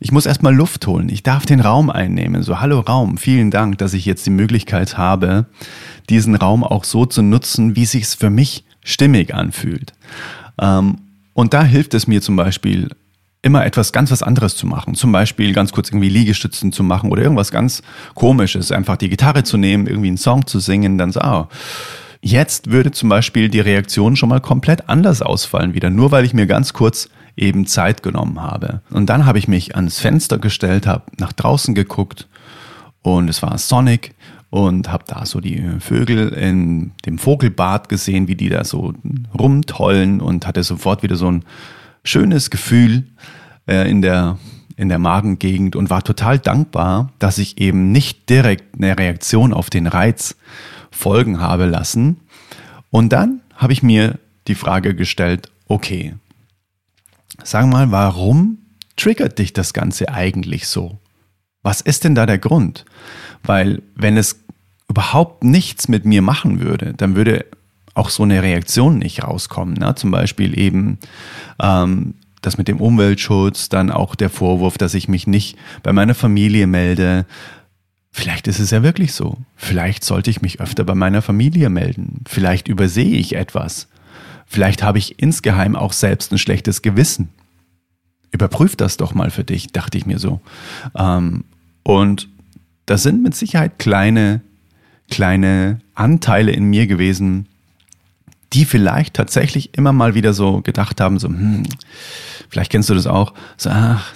ich 0.00 0.12
muss 0.12 0.26
erstmal 0.26 0.54
Luft 0.54 0.86
holen. 0.86 1.08
Ich 1.08 1.22
darf 1.22 1.46
den 1.46 1.60
Raum 1.60 1.90
einnehmen. 1.90 2.42
So, 2.42 2.60
hallo 2.60 2.80
Raum, 2.80 3.18
vielen 3.18 3.50
Dank, 3.50 3.78
dass 3.78 3.94
ich 3.94 4.04
jetzt 4.04 4.26
die 4.26 4.30
Möglichkeit 4.30 4.98
habe, 4.98 5.46
diesen 6.08 6.34
Raum 6.34 6.64
auch 6.64 6.84
so 6.84 7.06
zu 7.06 7.22
nutzen, 7.22 7.76
wie 7.76 7.86
sich's 7.86 8.14
für 8.14 8.30
mich 8.30 8.64
stimmig 8.84 9.34
anfühlt. 9.34 9.92
Ähm, 10.60 10.98
und 11.32 11.54
da 11.54 11.64
hilft 11.64 11.94
es 11.94 12.06
mir 12.06 12.22
zum 12.22 12.36
Beispiel, 12.36 12.88
immer 13.46 13.64
etwas 13.64 13.92
ganz 13.92 14.10
was 14.10 14.24
anderes 14.24 14.56
zu 14.56 14.66
machen. 14.66 14.96
Zum 14.96 15.12
Beispiel 15.12 15.52
ganz 15.52 15.70
kurz 15.70 15.90
irgendwie 15.90 16.08
Liegestützen 16.08 16.72
zu 16.72 16.82
machen 16.82 17.10
oder 17.12 17.22
irgendwas 17.22 17.52
ganz 17.52 17.80
komisches. 18.14 18.72
Einfach 18.72 18.96
die 18.96 19.08
Gitarre 19.08 19.44
zu 19.44 19.56
nehmen, 19.56 19.86
irgendwie 19.86 20.08
einen 20.08 20.16
Song 20.16 20.46
zu 20.46 20.58
singen, 20.58 20.98
dann 20.98 21.12
so, 21.12 21.20
oh, 21.20 21.46
jetzt 22.20 22.70
würde 22.70 22.90
zum 22.90 23.08
Beispiel 23.08 23.48
die 23.48 23.60
Reaktion 23.60 24.16
schon 24.16 24.28
mal 24.28 24.40
komplett 24.40 24.88
anders 24.88 25.22
ausfallen 25.22 25.74
wieder, 25.74 25.90
nur 25.90 26.10
weil 26.10 26.24
ich 26.24 26.34
mir 26.34 26.46
ganz 26.46 26.72
kurz 26.72 27.08
eben 27.36 27.66
Zeit 27.66 28.02
genommen 28.02 28.40
habe. 28.40 28.80
Und 28.90 29.06
dann 29.06 29.26
habe 29.26 29.38
ich 29.38 29.48
mich 29.48 29.76
ans 29.76 29.98
Fenster 29.98 30.38
gestellt, 30.38 30.86
habe 30.86 31.04
nach 31.18 31.32
draußen 31.32 31.74
geguckt 31.74 32.28
und 33.02 33.28
es 33.28 33.42
war 33.42 33.56
Sonic 33.58 34.14
und 34.50 34.90
habe 34.90 35.04
da 35.06 35.26
so 35.26 35.40
die 35.40 35.62
Vögel 35.80 36.28
in 36.28 36.92
dem 37.04 37.18
Vogelbad 37.18 37.88
gesehen, 37.88 38.28
wie 38.28 38.36
die 38.36 38.48
da 38.48 38.64
so 38.64 38.94
rumtollen 39.38 40.20
und 40.20 40.46
hatte 40.46 40.62
sofort 40.62 41.02
wieder 41.02 41.16
so 41.16 41.30
ein 41.30 41.44
schönes 42.04 42.50
Gefühl 42.50 43.04
äh, 43.66 43.90
in 43.90 44.02
der 44.02 44.38
in 44.78 44.90
der 44.90 44.98
Magengegend 44.98 45.74
und 45.74 45.88
war 45.88 46.04
total 46.04 46.38
dankbar, 46.38 47.10
dass 47.18 47.38
ich 47.38 47.58
eben 47.58 47.92
nicht 47.92 48.28
direkt 48.28 48.74
eine 48.76 48.98
Reaktion 48.98 49.54
auf 49.54 49.70
den 49.70 49.86
Reiz 49.86 50.36
folgen 50.96 51.40
habe 51.40 51.66
lassen. 51.66 52.20
Und 52.90 53.12
dann 53.12 53.40
habe 53.54 53.72
ich 53.72 53.82
mir 53.82 54.18
die 54.48 54.54
Frage 54.54 54.94
gestellt, 54.94 55.50
okay, 55.68 56.14
sag 57.42 57.66
mal, 57.66 57.90
warum 57.90 58.58
triggert 58.96 59.38
dich 59.38 59.52
das 59.52 59.72
Ganze 59.72 60.08
eigentlich 60.08 60.66
so? 60.66 60.98
Was 61.62 61.80
ist 61.80 62.04
denn 62.04 62.14
da 62.14 62.26
der 62.26 62.38
Grund? 62.38 62.84
Weil 63.42 63.82
wenn 63.94 64.16
es 64.16 64.44
überhaupt 64.88 65.44
nichts 65.44 65.88
mit 65.88 66.04
mir 66.04 66.22
machen 66.22 66.60
würde, 66.60 66.94
dann 66.96 67.16
würde 67.16 67.44
auch 67.94 68.08
so 68.08 68.22
eine 68.22 68.42
Reaktion 68.42 68.98
nicht 68.98 69.24
rauskommen. 69.24 69.74
Ne? 69.74 69.94
Zum 69.94 70.10
Beispiel 70.10 70.58
eben 70.58 70.98
ähm, 71.60 72.14
das 72.42 72.58
mit 72.58 72.68
dem 72.68 72.80
Umweltschutz, 72.80 73.68
dann 73.68 73.90
auch 73.90 74.14
der 74.14 74.30
Vorwurf, 74.30 74.78
dass 74.78 74.94
ich 74.94 75.08
mich 75.08 75.26
nicht 75.26 75.56
bei 75.82 75.92
meiner 75.92 76.14
Familie 76.14 76.66
melde. 76.66 77.26
Vielleicht 78.16 78.48
ist 78.48 78.60
es 78.60 78.70
ja 78.70 78.82
wirklich 78.82 79.12
so. 79.12 79.36
Vielleicht 79.56 80.02
sollte 80.02 80.30
ich 80.30 80.40
mich 80.40 80.58
öfter 80.58 80.84
bei 80.84 80.94
meiner 80.94 81.20
Familie 81.20 81.68
melden. 81.68 82.24
Vielleicht 82.26 82.66
übersehe 82.66 83.14
ich 83.14 83.34
etwas. 83.34 83.88
Vielleicht 84.46 84.82
habe 84.82 84.96
ich 84.96 85.20
insgeheim 85.20 85.76
auch 85.76 85.92
selbst 85.92 86.32
ein 86.32 86.38
schlechtes 86.38 86.80
Gewissen. 86.80 87.28
Überprüf 88.32 88.74
das 88.74 88.96
doch 88.96 89.12
mal 89.12 89.30
für 89.30 89.44
dich, 89.44 89.70
dachte 89.70 89.98
ich 89.98 90.06
mir 90.06 90.18
so. 90.18 90.40
Ähm, 90.96 91.44
und 91.82 92.30
das 92.86 93.02
sind 93.02 93.22
mit 93.22 93.34
Sicherheit 93.34 93.78
kleine, 93.78 94.40
kleine 95.10 95.82
Anteile 95.94 96.52
in 96.52 96.64
mir 96.64 96.86
gewesen, 96.86 97.46
die 98.54 98.64
vielleicht 98.64 99.12
tatsächlich 99.12 99.76
immer 99.76 99.92
mal 99.92 100.14
wieder 100.14 100.32
so 100.32 100.62
gedacht 100.62 101.02
haben, 101.02 101.18
so, 101.18 101.28
hm, 101.28 101.64
vielleicht 102.48 102.72
kennst 102.72 102.88
du 102.88 102.94
das 102.94 103.06
auch, 103.06 103.34
so, 103.58 103.68
ach, 103.68 104.14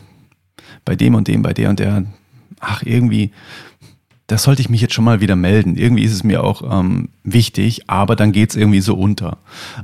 bei 0.86 0.96
dem 0.96 1.14
und 1.14 1.28
dem, 1.28 1.42
bei 1.42 1.52
der 1.52 1.68
und 1.68 1.80
der, 1.80 2.06
ach, 2.60 2.82
irgendwie, 2.82 3.32
das 4.30 4.44
sollte 4.44 4.62
ich 4.62 4.68
mich 4.68 4.80
jetzt 4.80 4.94
schon 4.94 5.04
mal 5.04 5.20
wieder 5.20 5.34
melden. 5.34 5.74
Irgendwie 5.74 6.04
ist 6.04 6.12
es 6.12 6.22
mir 6.22 6.44
auch 6.44 6.62
ähm, 6.62 7.08
wichtig, 7.24 7.90
aber 7.90 8.14
dann 8.14 8.30
geht 8.30 8.50
es 8.50 8.56
irgendwie 8.56 8.80
so 8.80 8.94
unter. 8.94 9.38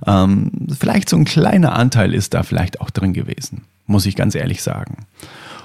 Ähm, 0.07 0.53
vielleicht 0.79 1.09
so 1.09 1.17
ein 1.17 1.25
kleiner 1.25 1.73
Anteil 1.73 2.15
ist 2.15 2.33
da 2.33 2.45
vielleicht 2.45 2.81
auch 2.81 2.91
drin 2.91 3.13
gewesen, 3.13 3.63
muss 3.87 4.07
ich 4.07 4.15
ganz 4.15 4.37
ehrlich 4.37 4.63
sagen. 4.63 4.99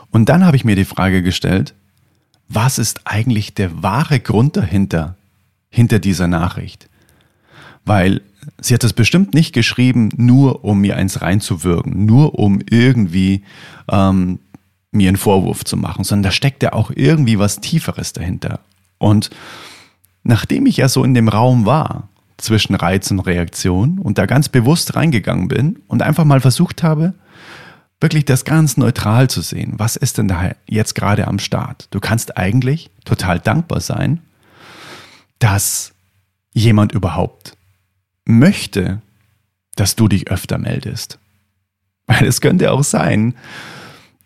Und 0.10 0.30
dann 0.30 0.44
habe 0.44 0.58
ich 0.58 0.66
mir 0.66 0.76
die 0.76 0.86
Frage 0.86 1.22
gestellt, 1.22 1.76
was 2.50 2.80
ist 2.80 3.02
eigentlich 3.06 3.54
der 3.54 3.84
wahre 3.84 4.20
Grund 4.20 4.58
dahinter, 4.58 5.16
hinter 5.70 6.00
dieser 6.00 6.28
Nachricht? 6.28 6.90
Weil 7.86 8.22
sie 8.60 8.74
hat 8.74 8.84
das 8.84 8.94
bestimmt 8.94 9.36
nicht 9.36 9.54
geschrieben, 9.54 10.10
nur 10.18 10.66
um 10.66 10.82
mir 10.82 10.98
eins 10.98 11.22
reinzuwirken, 11.22 12.08
nur 12.08 12.40
um 12.40 12.60
irgendwie 12.68 13.44
ähm, 13.92 14.40
mir 14.92 15.10
einen 15.10 15.18
Vorwurf 15.18 15.66
zu 15.66 15.78
machen, 15.78 16.04
sondern 16.04 16.24
da 16.24 16.32
steckt 16.32 16.64
ja 16.64 16.74
auch 16.74 16.90
irgendwie 16.96 17.38
was 17.38 17.62
Tieferes 17.62 18.14
dahinter. 18.14 18.60
Und 19.02 19.32
nachdem 20.24 20.68
ich 20.68 20.78
ja 20.78 20.88
so 20.88 21.04
in 21.04 21.16
dem 21.16 21.28
Raum 21.28 21.66
war, 21.66 22.08
zwischen 22.38 22.76
Reiz 22.76 23.10
und 23.12 23.20
Reaktion 23.20 24.00
und 24.00 24.18
da 24.18 24.26
ganz 24.26 24.50
bewusst 24.50 24.96
reingegangen 24.96 25.48
bin 25.48 25.82
und 25.88 26.02
einfach 26.02 26.26
mal 26.26 26.42
versucht 26.42 26.84
habe, 26.84 27.14
wirklich 28.00 28.26
das 28.26 28.46
ganz 28.46 28.78
neutral 28.78 29.30
zu 29.30 29.42
sehen. 29.42 29.74
Was 29.78 29.96
ist 29.96 30.18
denn 30.18 30.28
da 30.28 30.52
jetzt 30.68 30.96
gerade 30.96 31.28
am 31.28 31.40
Start? 31.40 31.88
Du 31.92 32.00
kannst 32.00 32.38
eigentlich 32.38 32.90
total 33.06 33.40
dankbar 33.40 33.80
sein, 33.80 34.22
dass 35.40 35.94
jemand 36.52 36.92
überhaupt 36.92 37.58
möchte, 38.26 39.02
dass 39.76 39.96
du 39.96 40.08
dich 40.08 40.30
öfter 40.30 40.58
meldest. 40.58 41.20
Weil 42.08 42.26
es 42.26 42.42
könnte 42.42 42.72
auch 42.72 42.84
sein, 42.84 43.36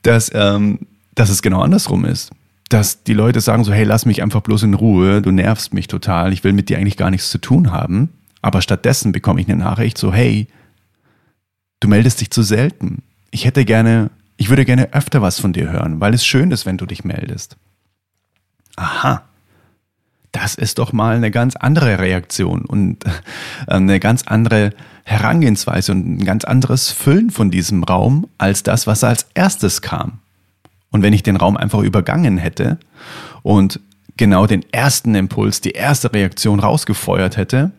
dass, 0.01 0.31
ähm, 0.33 0.79
dass 1.13 1.29
es 1.29 1.41
genau 1.41 1.61
andersrum 1.61 2.05
ist. 2.05 2.31
Dass 2.69 3.03
die 3.03 3.13
Leute 3.13 3.41
sagen 3.41 3.63
so, 3.63 3.71
hey, 3.71 3.83
lass 3.83 4.05
mich 4.05 4.23
einfach 4.23 4.41
bloß 4.41 4.63
in 4.63 4.73
Ruhe, 4.73 5.21
du 5.21 5.31
nervst 5.31 5.73
mich 5.73 5.87
total, 5.87 6.33
ich 6.33 6.43
will 6.43 6.53
mit 6.53 6.69
dir 6.69 6.77
eigentlich 6.77 6.97
gar 6.97 7.11
nichts 7.11 7.29
zu 7.29 7.37
tun 7.37 7.71
haben. 7.71 8.09
Aber 8.41 8.61
stattdessen 8.61 9.11
bekomme 9.11 9.41
ich 9.41 9.47
eine 9.47 9.57
Nachricht 9.57 9.97
so, 9.97 10.13
hey, 10.13 10.47
du 11.79 11.87
meldest 11.87 12.21
dich 12.21 12.31
zu 12.31 12.41
selten. 12.41 13.03
Ich 13.31 13.45
hätte 13.45 13.65
gerne, 13.65 14.09
ich 14.37 14.49
würde 14.49 14.65
gerne 14.65 14.93
öfter 14.93 15.21
was 15.21 15.39
von 15.39 15.53
dir 15.53 15.71
hören, 15.71 15.99
weil 15.99 16.13
es 16.13 16.25
schön 16.25 16.51
ist, 16.51 16.65
wenn 16.65 16.77
du 16.77 16.85
dich 16.85 17.03
meldest. 17.03 17.57
Aha, 18.75 19.23
das 20.31 20.55
ist 20.55 20.79
doch 20.79 20.91
mal 20.91 21.15
eine 21.15 21.31
ganz 21.31 21.55
andere 21.55 21.99
Reaktion 21.99 22.65
und 22.65 23.05
äh, 23.05 23.09
eine 23.67 23.99
ganz 23.99 24.23
andere 24.23 24.71
Herangehensweise 25.05 25.93
und 25.93 26.17
ein 26.17 26.25
ganz 26.25 26.43
anderes 26.43 26.91
Füllen 26.91 27.29
von 27.29 27.51
diesem 27.51 27.83
Raum 27.83 28.27
als 28.37 28.63
das, 28.63 28.85
was 28.85 29.03
als 29.03 29.27
erstes 29.33 29.81
kam. 29.81 30.19
Und 30.95 31.01
wenn 31.01 31.11
ich 31.11 31.23
den 31.23 31.35
Raum 31.35 31.57
einfach 31.57 31.81
übergangen 31.81 32.37
hätte 32.37 32.79
und 33.43 33.81
genau 34.15 34.47
den 34.47 34.63
ersten 34.71 35.13
Impuls, 35.13 35.59
die 35.59 35.71
erste 35.71 36.13
Reaktion 36.13 36.61
rausgefeuert 36.61 37.35
hätte, 37.35 37.71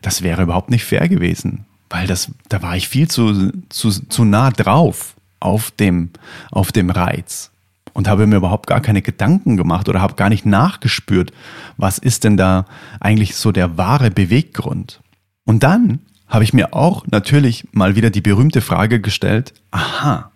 das 0.00 0.22
wäre 0.22 0.44
überhaupt 0.44 0.70
nicht 0.70 0.86
fair 0.86 1.06
gewesen, 1.06 1.66
weil 1.90 2.06
das, 2.06 2.30
da 2.48 2.62
war 2.62 2.74
ich 2.74 2.88
viel 2.88 3.08
zu, 3.08 3.52
zu, 3.68 3.90
zu 3.90 4.24
nah 4.24 4.50
drauf 4.50 5.16
auf 5.38 5.70
dem, 5.70 6.08
auf 6.50 6.72
dem 6.72 6.88
Reiz 6.88 7.50
und 7.92 8.08
habe 8.08 8.26
mir 8.26 8.36
überhaupt 8.36 8.68
gar 8.68 8.80
keine 8.80 9.02
Gedanken 9.02 9.58
gemacht 9.58 9.90
oder 9.90 10.00
habe 10.00 10.14
gar 10.14 10.30
nicht 10.30 10.46
nachgespürt, 10.46 11.32
was 11.76 11.98
ist 11.98 12.24
denn 12.24 12.38
da 12.38 12.64
eigentlich 13.00 13.36
so 13.36 13.52
der 13.52 13.76
wahre 13.76 14.10
Beweggrund. 14.10 15.02
Und 15.44 15.62
dann 15.62 15.98
habe 16.26 16.42
ich 16.42 16.54
mir 16.54 16.72
auch 16.72 17.06
natürlich 17.06 17.68
mal 17.72 17.96
wieder 17.96 18.08
die 18.08 18.22
berühmte 18.22 18.62
Frage 18.62 18.98
gestellt, 18.98 19.52
aha, 19.72 20.30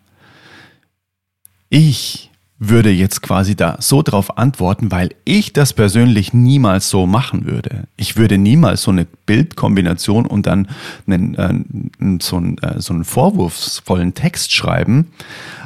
ich 1.71 2.31
würde 2.59 2.91
jetzt 2.91 3.23
quasi 3.23 3.57
da 3.57 3.77
so 3.81 4.03
drauf 4.03 4.37
antworten, 4.37 4.93
weil 4.93 5.15
ich 5.25 5.55
das 5.55 5.73
persönlich 5.73 6.35
niemals 6.35 6.91
so 6.91 7.07
machen 7.07 7.47
würde. 7.47 7.85
Ich 7.97 8.17
würde 8.17 8.37
niemals 8.37 8.83
so 8.83 8.91
eine 8.91 9.07
Bildkombination 9.25 10.27
und 10.27 10.47
dann 10.47 10.69
einen, 11.07 11.35
äh, 11.35 12.19
so, 12.21 12.37
einen, 12.37 12.59
äh, 12.59 12.81
so 12.83 12.93
einen 12.93 13.05
vorwurfsvollen 13.05 14.13
Text 14.13 14.53
schreiben, 14.53 15.07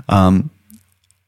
ähm, 0.08 0.50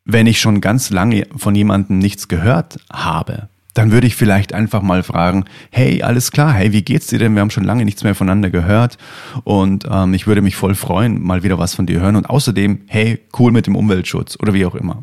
wenn 0.04 0.28
ich 0.28 0.38
schon 0.38 0.61
ganz 0.61 0.90
lange 0.90 1.26
von 1.37 1.56
jemandem 1.56 1.99
nichts 1.99 2.28
gehört 2.28 2.78
habe, 2.92 3.49
dann 3.76 3.92
würde 3.92 4.06
ich 4.06 4.16
vielleicht 4.16 4.54
einfach 4.54 4.80
mal 4.80 5.02
fragen, 5.02 5.45
hey, 5.71 6.02
alles 6.02 6.30
klar, 6.30 6.50
hey, 6.54 6.73
wie 6.73 6.80
geht's 6.80 7.09
dir 7.09 7.18
denn? 7.18 7.35
Wir 7.35 7.42
haben 7.42 7.50
schon 7.50 7.64
lange 7.64 7.85
nichts 7.85 8.02
mehr 8.04 8.14
voneinander 8.14 8.49
gehört 8.49 8.97
und 9.45 9.85
ähm, 9.90 10.14
ich 10.14 10.26
würde 10.26 10.40
mich 10.40 10.56
voll 10.56 10.75
freuen, 10.75 11.23
mal 11.23 11.42
wieder 11.42 11.59
was 11.59 11.75
von 11.75 11.85
dir 11.85 12.00
hören. 12.00 12.16
Und 12.16 12.30
außerdem, 12.30 12.80
hey, 12.87 13.21
cool 13.38 13.52
mit 13.52 13.66
dem 13.66 13.76
Umweltschutz 13.76 14.38
oder 14.40 14.54
wie 14.54 14.64
auch 14.64 14.75
immer. 14.75 15.02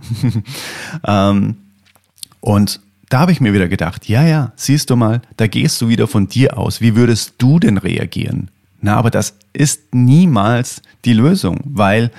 ähm, 1.08 1.58
und 2.40 2.82
da 3.10 3.20
habe 3.20 3.32
ich 3.32 3.40
mir 3.40 3.54
wieder 3.54 3.68
gedacht, 3.68 4.10
ja, 4.10 4.26
ja, 4.26 4.54
siehst 4.56 4.90
du 4.90 4.96
mal, 4.96 5.22
da 5.38 5.46
gehst 5.46 5.80
du 5.80 5.88
wieder 5.88 6.08
von 6.08 6.28
dir 6.28 6.58
aus. 6.58 6.82
Wie 6.82 6.96
würdest 6.96 7.36
du 7.38 7.60
denn 7.60 7.78
reagieren? 7.78 8.50
Na, 8.82 8.96
aber 8.96 9.12
das 9.12 9.38
ist 9.54 9.94
niemals 9.94 10.82
die 11.06 11.14
Lösung, 11.14 11.60
weil 11.64 12.10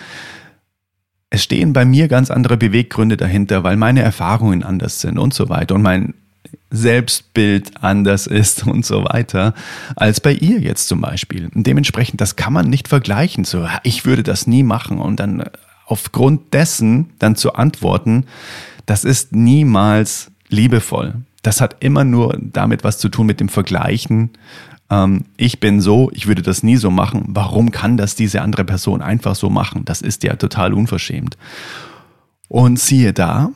es 1.30 1.42
stehen 1.42 1.72
bei 1.72 1.84
mir 1.84 2.06
ganz 2.06 2.30
andere 2.30 2.56
Beweggründe 2.56 3.16
dahinter, 3.16 3.64
weil 3.64 3.76
meine 3.76 4.02
Erfahrungen 4.02 4.62
anders 4.62 5.00
sind 5.00 5.18
und 5.18 5.34
so 5.34 5.48
weiter 5.48 5.74
und 5.74 5.82
mein 5.82 6.14
Selbstbild 6.74 7.82
anders 7.82 8.26
ist 8.26 8.66
und 8.66 8.84
so 8.84 9.04
weiter, 9.04 9.54
als 9.96 10.20
bei 10.20 10.32
ihr 10.32 10.60
jetzt 10.60 10.88
zum 10.88 11.00
Beispiel. 11.00 11.48
Und 11.54 11.66
dementsprechend, 11.66 12.20
das 12.20 12.36
kann 12.36 12.52
man 12.52 12.68
nicht 12.68 12.88
vergleichen. 12.88 13.44
So, 13.44 13.66
ich 13.82 14.04
würde 14.04 14.22
das 14.22 14.46
nie 14.46 14.62
machen 14.62 14.98
und 14.98 15.20
dann 15.20 15.44
aufgrund 15.86 16.52
dessen 16.54 17.10
dann 17.18 17.36
zu 17.36 17.54
antworten, 17.54 18.26
das 18.86 19.04
ist 19.04 19.34
niemals 19.34 20.30
liebevoll. 20.48 21.14
Das 21.42 21.60
hat 21.60 21.76
immer 21.80 22.04
nur 22.04 22.38
damit 22.40 22.84
was 22.84 22.98
zu 22.98 23.08
tun 23.08 23.26
mit 23.26 23.40
dem 23.40 23.48
Vergleichen 23.48 24.30
ähm, 24.90 25.24
ich 25.36 25.60
bin 25.60 25.80
so, 25.80 26.10
ich 26.12 26.26
würde 26.26 26.42
das 26.42 26.62
nie 26.62 26.76
so 26.76 26.90
machen. 26.90 27.24
Warum 27.28 27.70
kann 27.70 27.96
das 27.96 28.14
diese 28.14 28.42
andere 28.42 28.64
Person 28.64 29.02
einfach 29.02 29.34
so 29.34 29.50
machen? 29.50 29.84
Das 29.84 30.02
ist 30.02 30.22
ja 30.22 30.36
total 30.36 30.74
unverschämt. 30.74 31.36
Und 32.48 32.78
siehe 32.78 33.12
da, 33.12 33.50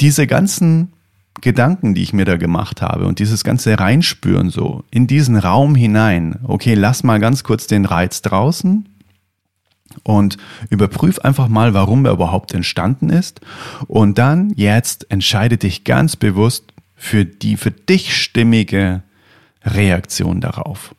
diese 0.00 0.26
ganzen 0.26 0.92
Gedanken, 1.40 1.94
die 1.94 2.02
ich 2.02 2.12
mir 2.12 2.24
da 2.24 2.36
gemacht 2.36 2.82
habe 2.82 3.06
und 3.06 3.18
dieses 3.18 3.44
ganze 3.44 3.78
Reinspüren 3.78 4.50
so 4.50 4.84
in 4.90 5.06
diesen 5.06 5.36
Raum 5.36 5.74
hinein. 5.74 6.38
Okay, 6.44 6.74
lass 6.74 7.02
mal 7.02 7.18
ganz 7.20 7.44
kurz 7.44 7.66
den 7.66 7.84
Reiz 7.84 8.22
draußen 8.22 8.86
und 10.02 10.36
überprüf 10.68 11.18
einfach 11.20 11.48
mal, 11.48 11.74
warum 11.74 12.04
er 12.04 12.12
überhaupt 12.12 12.54
entstanden 12.54 13.10
ist. 13.10 13.40
Und 13.86 14.18
dann 14.18 14.52
jetzt 14.56 15.10
entscheide 15.10 15.56
dich 15.56 15.84
ganz 15.84 16.16
bewusst 16.16 16.72
für 16.94 17.24
die 17.24 17.56
für 17.56 17.70
dich 17.70 18.14
stimmige 18.16 19.02
Reaktion 19.64 20.40
darauf. 20.40 20.94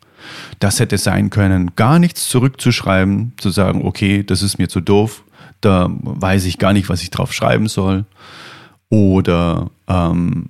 Das 0.60 0.80
hätte 0.80 0.98
sein 0.98 1.30
können, 1.30 1.72
gar 1.76 2.00
nichts 2.00 2.30
zurückzuschreiben, 2.30 3.34
zu 3.38 3.50
sagen, 3.50 3.86
okay, 3.86 4.24
das 4.24 4.42
ist 4.42 4.60
mir 4.60 4.70
zu 4.70 4.82
doof, 4.82 5.24
da 5.62 5.90
weiß 5.92 6.46
ich 6.46 6.58
gar 6.58 6.74
nicht, 6.74 6.90
was 6.90 7.02
ich 7.02 7.12
drauf 7.12 7.34
schreiben 7.34 7.68
soll. 7.68 8.06
Oder 8.92 9.72
ähm, 9.88 10.50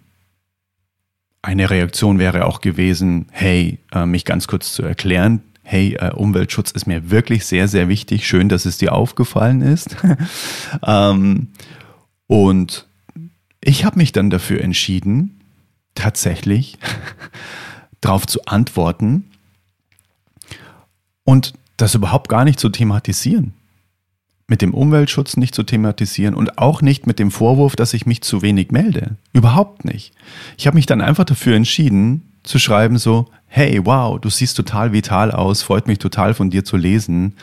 eine 1.43 1.69
Reaktion 1.69 2.17
wäre 2.17 2.45
auch 2.45 2.59
gewesen, 2.59 3.27
hey, 3.31 3.77
äh, 3.93 4.07
mich 4.07 4.25
ganz 4.25 4.47
kurz 4.47 4.73
zu 4.73 4.81
erklären, 4.81 5.43
hey, 5.63 5.95
äh, 5.99 6.11
Umweltschutz 6.11 6.71
ist 6.71 6.87
mir 6.87 7.11
wirklich 7.11 7.45
sehr, 7.45 7.67
sehr 7.67 7.87
wichtig. 7.87 8.27
Schön, 8.27 8.49
dass 8.49 8.65
es 8.65 8.79
dir 8.79 8.93
aufgefallen 8.93 9.61
ist. 9.61 9.95
ähm, 10.85 11.49
und 12.25 12.87
ich 13.63 13.85
habe 13.85 13.99
mich 13.99 14.11
dann 14.11 14.31
dafür 14.31 14.61
entschieden, 14.61 15.39
tatsächlich 15.93 16.79
darauf 18.01 18.25
zu 18.25 18.43
antworten 18.45 19.29
und 21.23 21.53
das 21.77 21.93
überhaupt 21.93 22.27
gar 22.27 22.43
nicht 22.43 22.59
zu 22.59 22.69
thematisieren. 22.69 23.53
Mit 24.51 24.61
dem 24.61 24.73
Umweltschutz 24.73 25.37
nicht 25.37 25.55
zu 25.55 25.63
thematisieren 25.63 26.35
und 26.35 26.57
auch 26.57 26.81
nicht 26.81 27.07
mit 27.07 27.19
dem 27.19 27.31
Vorwurf, 27.31 27.77
dass 27.77 27.93
ich 27.93 28.05
mich 28.05 28.21
zu 28.21 28.41
wenig 28.41 28.71
melde. 28.71 29.15
Überhaupt 29.31 29.85
nicht. 29.85 30.11
Ich 30.57 30.67
habe 30.67 30.75
mich 30.75 30.85
dann 30.85 30.99
einfach 30.99 31.23
dafür 31.23 31.55
entschieden, 31.55 32.23
zu 32.43 32.59
schreiben 32.59 32.97
so, 32.97 33.29
hey, 33.47 33.79
wow, 33.85 34.19
du 34.19 34.29
siehst 34.29 34.57
total 34.57 34.91
vital 34.91 35.31
aus, 35.31 35.61
freut 35.61 35.87
mich 35.87 35.99
total 35.99 36.33
von 36.33 36.49
dir 36.49 36.65
zu 36.65 36.75
lesen. 36.75 37.35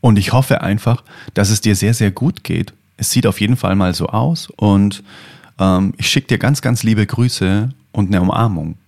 Und 0.00 0.18
ich 0.18 0.32
hoffe 0.32 0.62
einfach, 0.62 1.04
dass 1.34 1.50
es 1.50 1.60
dir 1.60 1.76
sehr, 1.76 1.92
sehr 1.92 2.12
gut 2.12 2.44
geht. 2.44 2.72
Es 2.96 3.10
sieht 3.10 3.26
auf 3.26 3.42
jeden 3.42 3.58
Fall 3.58 3.76
mal 3.76 3.92
so 3.92 4.06
aus 4.06 4.48
und 4.56 5.04
ähm, 5.58 5.92
ich 5.98 6.08
schicke 6.08 6.28
dir 6.28 6.38
ganz, 6.38 6.62
ganz 6.62 6.82
liebe 6.82 7.04
Grüße 7.04 7.68
und 7.92 8.06
eine 8.08 8.22
Umarmung. 8.22 8.78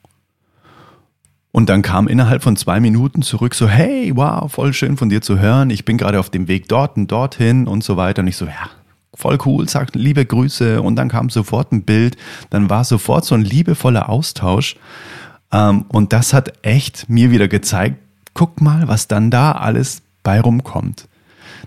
Und 1.52 1.68
dann 1.68 1.82
kam 1.82 2.06
innerhalb 2.06 2.42
von 2.42 2.56
zwei 2.56 2.78
Minuten 2.78 3.22
zurück 3.22 3.54
so, 3.54 3.68
hey, 3.68 4.12
wow, 4.14 4.50
voll 4.50 4.72
schön 4.72 4.96
von 4.96 5.08
dir 5.08 5.20
zu 5.20 5.38
hören. 5.38 5.70
Ich 5.70 5.84
bin 5.84 5.98
gerade 5.98 6.20
auf 6.20 6.30
dem 6.30 6.46
Weg 6.46 6.68
dort 6.68 6.96
und 6.96 7.10
dorthin 7.10 7.66
und 7.66 7.82
so 7.82 7.96
weiter. 7.96 8.22
Und 8.22 8.28
ich 8.28 8.36
so, 8.36 8.46
ja, 8.46 8.70
voll 9.14 9.38
cool, 9.44 9.68
sagt 9.68 9.96
liebe 9.96 10.24
Grüße. 10.24 10.80
Und 10.80 10.96
dann 10.96 11.08
kam 11.08 11.28
sofort 11.28 11.72
ein 11.72 11.82
Bild. 11.82 12.16
Dann 12.50 12.70
war 12.70 12.84
sofort 12.84 13.24
so 13.24 13.34
ein 13.34 13.42
liebevoller 13.42 14.08
Austausch. 14.08 14.76
Ähm, 15.52 15.86
und 15.88 16.12
das 16.12 16.32
hat 16.32 16.52
echt 16.62 17.08
mir 17.08 17.32
wieder 17.32 17.48
gezeigt, 17.48 17.96
guck 18.34 18.60
mal, 18.60 18.86
was 18.86 19.08
dann 19.08 19.30
da 19.30 19.52
alles 19.52 20.02
bei 20.22 20.40
rumkommt. 20.40 21.08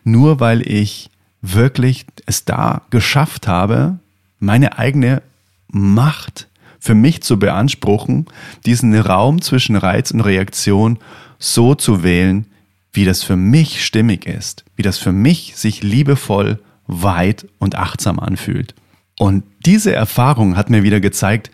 Nur 0.06 0.40
weil 0.40 0.62
ich 0.62 1.10
wirklich 1.42 2.06
es 2.25 2.46
da 2.46 2.84
geschafft 2.90 3.48
habe, 3.48 4.00
meine 4.40 4.78
eigene 4.78 5.22
Macht 5.68 6.48
für 6.84 6.96
mich 6.96 7.24
zu 7.24 7.40
beanspruchen, 7.40 8.25
diesen 8.66 8.94
Raum 8.94 9.42
zwischen 9.42 9.78
Reiz 9.78 10.12
und 10.12 10.20
Reaktion 10.20 11.00
so 11.40 11.75
zu 11.75 12.04
wählen, 12.04 12.46
wie 12.92 13.06
das 13.06 13.24
für 13.24 13.38
mich 13.38 13.86
stimmig 13.86 14.25
ist, 14.25 14.66
wie 14.75 14.82
das 14.82 14.98
für 14.98 15.13
mich 15.13 15.56
sich 15.56 15.82
liebevoll, 15.82 16.60
weit 16.86 17.48
und 17.58 17.75
achtsam 17.75 18.20
anfühlt. 18.20 18.75
Und 19.18 19.46
diese 19.66 19.96
Erfahrung 19.96 20.58
hat 20.58 20.70
mir 20.70 20.84
wieder 20.84 21.00
gezeigt, 21.00 21.52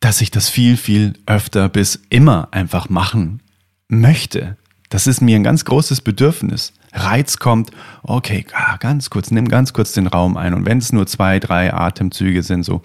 dass 0.00 0.20
ich 0.20 0.32
das 0.32 0.48
viel, 0.48 0.76
viel 0.76 1.12
öfter 1.26 1.68
bis 1.68 2.02
immer 2.10 2.48
einfach 2.50 2.88
machen 2.88 3.40
möchte. 3.86 4.56
Das 4.88 5.06
ist 5.06 5.20
mir 5.20 5.36
ein 5.36 5.44
ganz 5.44 5.64
großes 5.64 6.00
Bedürfnis. 6.00 6.72
Reiz 6.92 7.38
kommt, 7.38 7.70
okay, 8.02 8.44
ah, 8.52 8.78
ganz 8.78 9.10
kurz, 9.10 9.30
nimm 9.30 9.46
ganz 9.46 9.72
kurz 9.72 9.92
den 9.92 10.08
Raum 10.08 10.36
ein. 10.36 10.54
Und 10.54 10.66
wenn 10.66 10.78
es 10.78 10.92
nur 10.92 11.06
zwei, 11.06 11.38
drei 11.38 11.72
Atemzüge 11.72 12.42
sind, 12.42 12.64
so, 12.64 12.82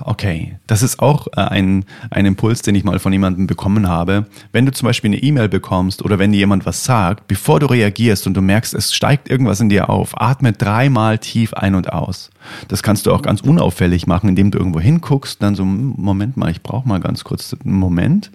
Okay, 0.00 0.58
das 0.66 0.82
ist 0.82 1.00
auch 1.00 1.26
äh, 1.36 1.40
ein, 1.40 1.84
ein 2.10 2.26
Impuls, 2.26 2.62
den 2.62 2.74
ich 2.74 2.84
mal 2.84 2.98
von 2.98 3.12
jemandem 3.12 3.46
bekommen 3.46 3.88
habe. 3.88 4.26
Wenn 4.52 4.66
du 4.66 4.72
zum 4.72 4.86
Beispiel 4.86 5.08
eine 5.08 5.22
E-Mail 5.22 5.48
bekommst 5.48 6.02
oder 6.02 6.18
wenn 6.18 6.32
dir 6.32 6.38
jemand 6.38 6.66
was 6.66 6.84
sagt, 6.84 7.26
bevor 7.28 7.60
du 7.60 7.66
reagierst 7.66 8.26
und 8.26 8.34
du 8.34 8.40
merkst, 8.40 8.74
es 8.74 8.94
steigt 8.94 9.28
irgendwas 9.28 9.60
in 9.60 9.68
dir 9.68 9.90
auf, 9.90 10.20
atme 10.20 10.52
dreimal 10.52 11.18
tief 11.18 11.54
ein 11.54 11.74
und 11.74 11.92
aus. 11.92 12.30
Das 12.68 12.82
kannst 12.82 13.06
du 13.06 13.12
auch 13.12 13.22
ganz 13.22 13.40
unauffällig 13.40 14.06
machen, 14.06 14.28
indem 14.28 14.50
du 14.50 14.58
irgendwo 14.58 14.80
hinguckst, 14.80 15.42
dann 15.42 15.54
so, 15.54 15.62
hm, 15.62 15.94
Moment 15.96 16.36
mal, 16.36 16.50
ich 16.50 16.62
brauche 16.62 16.88
mal 16.88 17.00
ganz 17.00 17.24
kurz 17.24 17.54
einen 17.64 17.74
Moment. 17.74 18.30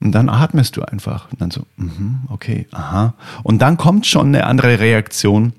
Und 0.00 0.12
dann 0.12 0.28
atmest 0.28 0.76
du 0.76 0.82
einfach. 0.82 1.30
Und 1.32 1.40
dann 1.40 1.50
so, 1.50 1.66
mhm, 1.76 2.20
okay, 2.28 2.66
aha. 2.70 3.14
Und 3.42 3.62
dann 3.62 3.76
kommt 3.76 4.06
schon 4.06 4.28
eine 4.28 4.46
andere 4.46 4.78
Reaktion, 4.78 5.54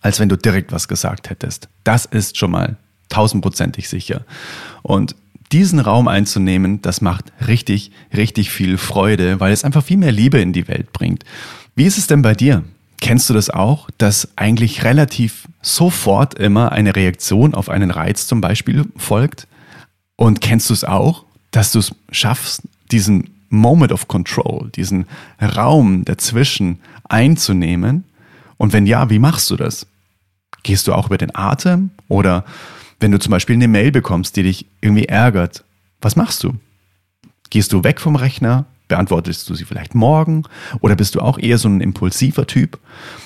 als 0.00 0.20
wenn 0.20 0.28
du 0.28 0.36
direkt 0.36 0.72
was 0.72 0.88
gesagt 0.88 1.30
hättest. 1.30 1.68
Das 1.84 2.04
ist 2.04 2.36
schon 2.36 2.50
mal 2.50 2.76
tausendprozentig 3.14 3.88
sicher. 3.88 4.24
Und 4.82 5.14
diesen 5.52 5.78
Raum 5.78 6.08
einzunehmen, 6.08 6.82
das 6.82 7.00
macht 7.00 7.32
richtig, 7.46 7.92
richtig 8.14 8.50
viel 8.50 8.76
Freude, 8.76 9.38
weil 9.38 9.52
es 9.52 9.64
einfach 9.64 9.84
viel 9.84 9.98
mehr 9.98 10.12
Liebe 10.12 10.40
in 10.40 10.52
die 10.52 10.66
Welt 10.66 10.92
bringt. 10.92 11.24
Wie 11.76 11.84
ist 11.84 11.98
es 11.98 12.06
denn 12.06 12.22
bei 12.22 12.34
dir? 12.34 12.64
Kennst 13.00 13.28
du 13.28 13.34
das 13.34 13.50
auch, 13.50 13.88
dass 13.98 14.28
eigentlich 14.36 14.82
relativ 14.82 15.46
sofort 15.62 16.34
immer 16.34 16.72
eine 16.72 16.96
Reaktion 16.96 17.54
auf 17.54 17.68
einen 17.68 17.90
Reiz 17.90 18.26
zum 18.26 18.40
Beispiel 18.40 18.84
folgt? 18.96 19.46
Und 20.16 20.40
kennst 20.40 20.70
du 20.70 20.74
es 20.74 20.84
auch, 20.84 21.24
dass 21.50 21.70
du 21.72 21.80
es 21.80 21.94
schaffst, 22.10 22.62
diesen 22.90 23.30
Moment 23.48 23.92
of 23.92 24.08
Control, 24.08 24.70
diesen 24.74 25.06
Raum 25.40 26.04
dazwischen 26.04 26.80
einzunehmen? 27.08 28.04
Und 28.56 28.72
wenn 28.72 28.86
ja, 28.86 29.10
wie 29.10 29.18
machst 29.18 29.50
du 29.50 29.56
das? 29.56 29.86
Gehst 30.62 30.86
du 30.86 30.94
auch 30.94 31.06
über 31.06 31.18
den 31.18 31.34
Atem 31.34 31.90
oder 32.08 32.44
wenn 33.00 33.12
du 33.12 33.18
zum 33.18 33.30
Beispiel 33.30 33.56
eine 33.56 33.68
Mail 33.68 33.90
bekommst, 33.90 34.36
die 34.36 34.42
dich 34.42 34.66
irgendwie 34.80 35.06
ärgert, 35.06 35.64
was 36.00 36.16
machst 36.16 36.42
du? 36.44 36.54
Gehst 37.50 37.72
du 37.72 37.84
weg 37.84 38.00
vom 38.00 38.16
Rechner? 38.16 38.66
Beantwortest 38.88 39.48
du 39.48 39.54
sie 39.54 39.64
vielleicht 39.64 39.94
morgen? 39.94 40.44
Oder 40.80 40.94
bist 40.94 41.14
du 41.14 41.20
auch 41.20 41.38
eher 41.38 41.58
so 41.58 41.68
ein 41.68 41.80
impulsiver 41.80 42.46
Typ, 42.46 42.78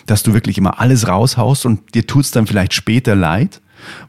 dass 0.07 0.23
du 0.23 0.33
wirklich 0.33 0.59
immer 0.59 0.81
alles 0.81 1.09
raushaust 1.09 1.67
und 1.67 1.95
dir 1.95 2.07
tut 2.07 2.25
es 2.25 2.31
dann 2.31 2.47
vielleicht 2.47 2.75
später 2.75 3.17
leid, 3.17 3.61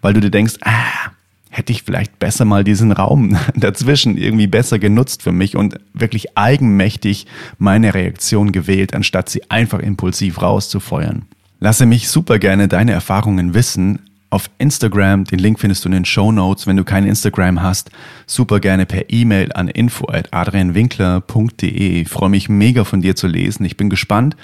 weil 0.02 0.14
du 0.14 0.20
dir 0.20 0.30
denkst, 0.30 0.56
ah, 0.62 1.12
hätte 1.50 1.72
ich 1.72 1.84
vielleicht 1.84 2.20
besser 2.20 2.46
mal 2.46 2.64
diesen 2.64 2.92
Raum 2.92 3.38
dazwischen 3.56 4.18
irgendwie 4.18 4.48
besser 4.48 4.78
genutzt 4.78 5.24
für 5.24 5.32
mich 5.32 5.56
und 5.56 5.80
wirklich 5.94 6.38
eigenmächtig 6.38 7.26
meine 7.58 7.94
Reaktion 7.94 8.52
gewählt, 8.52 8.94
anstatt 8.94 9.30
sie 9.30 9.50
einfach 9.50 9.80
impulsiv 9.80 10.42
rauszufeuern. 10.42 11.26
Lasse 11.60 11.86
mich 11.86 12.10
super 12.10 12.40
gerne 12.40 12.68
deine 12.68 12.94
Erfahrungen 12.94 13.54
wissen 13.54 14.00
auf 14.30 14.50
Instagram. 14.58 15.26
Den 15.26 15.40
Link 15.40 15.60
findest 15.60 15.84
du 15.84 15.90
in 15.90 15.94
den 15.94 16.06
Show 16.06 16.32
Notes. 16.32 16.68
Wenn 16.68 16.78
du 16.78 16.84
kein 16.84 17.06
Instagram 17.06 17.62
hast, 17.62 17.90
super 18.26 18.60
gerne 18.60 18.86
per 18.86 19.10
E-Mail 19.10 19.52
an 19.54 19.68
info@adrianwinkler.de. 19.68 22.06
Freue 22.06 22.30
mich 22.30 22.50
mega 22.50 22.84
von 22.84 23.02
dir 23.02 23.16
zu 23.16 23.28
lesen. 23.28 23.66
Ich 23.66 23.78
bin 23.78 23.90
gespannt, 23.90 24.36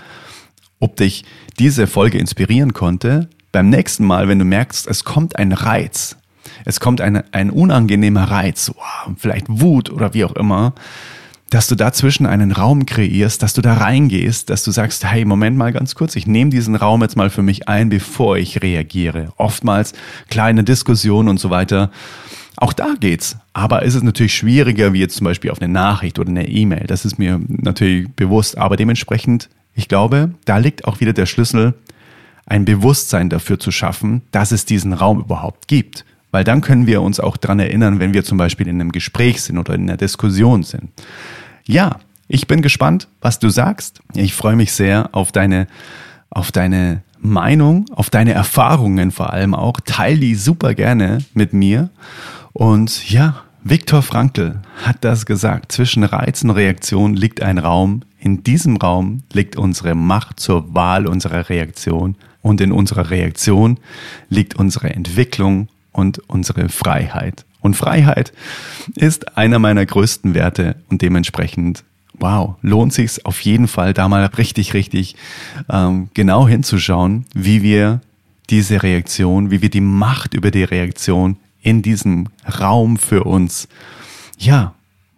ob 0.79 0.95
dich 0.95 1.25
diese 1.59 1.87
Folge 1.87 2.17
inspirieren 2.17 2.73
konnte. 2.73 3.29
Beim 3.51 3.69
nächsten 3.69 4.05
Mal, 4.05 4.27
wenn 4.27 4.39
du 4.39 4.45
merkst, 4.45 4.87
es 4.87 5.03
kommt 5.03 5.37
ein 5.37 5.51
Reiz, 5.51 6.17
es 6.65 6.79
kommt 6.79 7.01
ein, 7.01 7.23
ein 7.31 7.49
unangenehmer 7.49 8.25
Reiz, 8.25 8.71
vielleicht 9.17 9.45
Wut 9.47 9.89
oder 9.89 10.13
wie 10.13 10.25
auch 10.25 10.35
immer, 10.35 10.73
dass 11.49 11.67
du 11.67 11.75
dazwischen 11.75 12.25
einen 12.25 12.51
Raum 12.51 12.85
kreierst, 12.85 13.43
dass 13.43 13.53
du 13.53 13.61
da 13.61 13.75
reingehst, 13.75 14.49
dass 14.49 14.63
du 14.63 14.71
sagst, 14.71 15.05
hey, 15.05 15.25
Moment 15.25 15.57
mal 15.57 15.71
ganz 15.71 15.95
kurz, 15.95 16.15
ich 16.15 16.27
nehme 16.27 16.49
diesen 16.49 16.75
Raum 16.75 17.01
jetzt 17.01 17.15
mal 17.15 17.29
für 17.29 17.43
mich 17.43 17.69
ein, 17.69 17.89
bevor 17.89 18.37
ich 18.37 18.61
reagiere. 18.61 19.31
Oftmals 19.37 19.93
kleine 20.29 20.63
Diskussionen 20.63 21.29
und 21.29 21.39
so 21.39 21.49
weiter. 21.49 21.91
Auch 22.57 22.73
da 22.73 22.95
geht's. 22.99 23.37
Aber 23.53 23.83
ist 23.83 23.95
es 23.95 24.03
natürlich 24.03 24.35
schwieriger, 24.35 24.93
wie 24.93 24.99
jetzt 24.99 25.17
zum 25.17 25.25
Beispiel 25.25 25.51
auf 25.51 25.61
eine 25.61 25.71
Nachricht 25.71 26.19
oder 26.19 26.29
eine 26.29 26.47
E-Mail. 26.47 26.87
Das 26.87 27.05
ist 27.05 27.19
mir 27.19 27.39
natürlich 27.47 28.09
bewusst. 28.15 28.57
Aber 28.57 28.75
dementsprechend, 28.75 29.49
ich 29.73 29.87
glaube, 29.87 30.31
da 30.45 30.57
liegt 30.57 30.85
auch 30.85 30.99
wieder 30.99 31.13
der 31.13 31.25
Schlüssel, 31.25 31.73
ein 32.45 32.65
Bewusstsein 32.65 33.29
dafür 33.29 33.59
zu 33.59 33.71
schaffen, 33.71 34.21
dass 34.31 34.51
es 34.51 34.65
diesen 34.65 34.93
Raum 34.93 35.19
überhaupt 35.19 35.67
gibt. 35.67 36.05
Weil 36.35 36.43
dann 36.43 36.59
können 36.59 36.85
wir 36.85 37.01
uns 37.01 37.21
auch 37.21 37.37
dran 37.37 37.59
erinnern, 37.59 38.01
wenn 38.01 38.13
wir 38.13 38.25
zum 38.25 38.37
Beispiel 38.37 38.67
in 38.67 38.81
einem 38.81 38.91
Gespräch 38.91 39.41
sind 39.41 39.57
oder 39.57 39.73
in 39.73 39.83
einer 39.83 39.95
Diskussion 39.95 40.63
sind. 40.63 40.91
Ja, 41.65 42.01
ich 42.27 42.45
bin 42.45 42.61
gespannt, 42.61 43.07
was 43.21 43.39
du 43.39 43.47
sagst. 43.47 44.01
Ich 44.15 44.35
freue 44.35 44.57
mich 44.57 44.73
sehr 44.73 45.15
auf 45.15 45.31
deine, 45.31 45.65
auf 46.29 46.51
deine 46.51 47.03
Meinung, 47.19 47.85
auf 47.93 48.09
deine 48.09 48.33
Erfahrungen 48.33 49.11
vor 49.11 49.31
allem 49.31 49.55
auch. 49.55 49.79
Teil 49.85 50.17
die 50.17 50.35
super 50.35 50.73
gerne 50.73 51.19
mit 51.33 51.53
mir. 51.53 51.89
Und 52.51 53.09
ja, 53.09 53.43
Viktor 53.63 54.01
Frankl 54.01 54.59
hat 54.83 55.05
das 55.05 55.25
gesagt. 55.25 55.71
Zwischen 55.71 56.03
Reiz 56.03 56.43
und 56.43 56.49
Reaktion 56.49 57.15
liegt 57.15 57.41
ein 57.41 57.59
Raum. 57.59 58.01
In 58.19 58.43
diesem 58.43 58.75
Raum 58.75 59.23
liegt 59.31 59.55
unsere 59.55 59.95
Macht 59.95 60.41
zur 60.41 60.75
Wahl 60.75 61.07
unserer 61.07 61.47
Reaktion. 61.47 62.17
Und 62.41 62.59
in 62.59 62.73
unserer 62.73 63.09
Reaktion 63.09 63.79
liegt 64.27 64.55
unsere 64.55 64.89
Entwicklung 64.89 65.69
und 65.95 66.19
unsere 66.27 66.69
Freiheit. 66.69 67.45
Und 67.61 67.75
Freiheit 67.75 68.33
ist 68.95 69.37
einer 69.37 69.59
meiner 69.59 69.85
größten 69.85 70.33
Werte 70.33 70.75
und 70.89 71.01
dementsprechend, 71.01 71.83
wow, 72.13 72.55
lohnt 72.61 72.93
sich 72.93 73.25
auf 73.25 73.39
jeden 73.41 73.67
Fall, 73.67 73.93
da 73.93 74.07
mal 74.07 74.25
richtig, 74.25 74.73
richtig 74.73 75.15
ähm, 75.69 76.09
genau 76.13 76.47
hinzuschauen, 76.47 77.25
wie 77.33 77.63
wir 77.63 78.01
diese 78.49 78.83
Reaktion, 78.83 79.49
wie 79.49 79.61
wir 79.61 79.69
die 79.69 79.81
Macht 79.81 80.33
über 80.33 80.51
die 80.51 80.63
Reaktion 80.63 81.37
in 81.61 81.81
diesem 81.81 82.27
Raum 82.59 82.97
für 82.97 83.23
uns, 83.23 83.67
ja, 84.37 84.75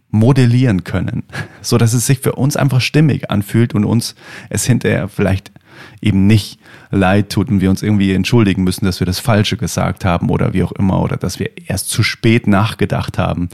modellieren 0.09 0.85
können, 0.85 1.23
so 1.61 1.77
dass 1.77 1.93
es 1.93 2.05
sich 2.05 2.19
für 2.19 2.33
uns 2.33 2.55
einfach 2.55 2.79
stimmig 2.79 3.29
anfühlt 3.29 3.73
und 3.75 3.83
uns 3.83 4.15
es 4.49 4.65
hinterher 4.65 5.09
vielleicht 5.09 5.51
eben 6.01 6.27
nicht 6.27 6.59
leid 6.91 7.29
tut 7.29 7.49
und 7.49 7.61
wir 7.61 7.69
uns 7.69 7.83
irgendwie 7.83 8.13
entschuldigen 8.13 8.63
müssen, 8.63 8.85
dass 8.85 8.99
wir 8.99 9.07
das 9.07 9.19
Falsche 9.19 9.57
gesagt 9.57 10.05
haben 10.05 10.29
oder 10.29 10.53
wie 10.53 10.63
auch 10.63 10.71
immer 10.73 11.01
oder 11.01 11.17
dass 11.17 11.39
wir 11.39 11.51
erst 11.67 11.89
zu 11.89 12.03
spät 12.03 12.47
nachgedacht 12.47 13.17
haben 13.17 13.49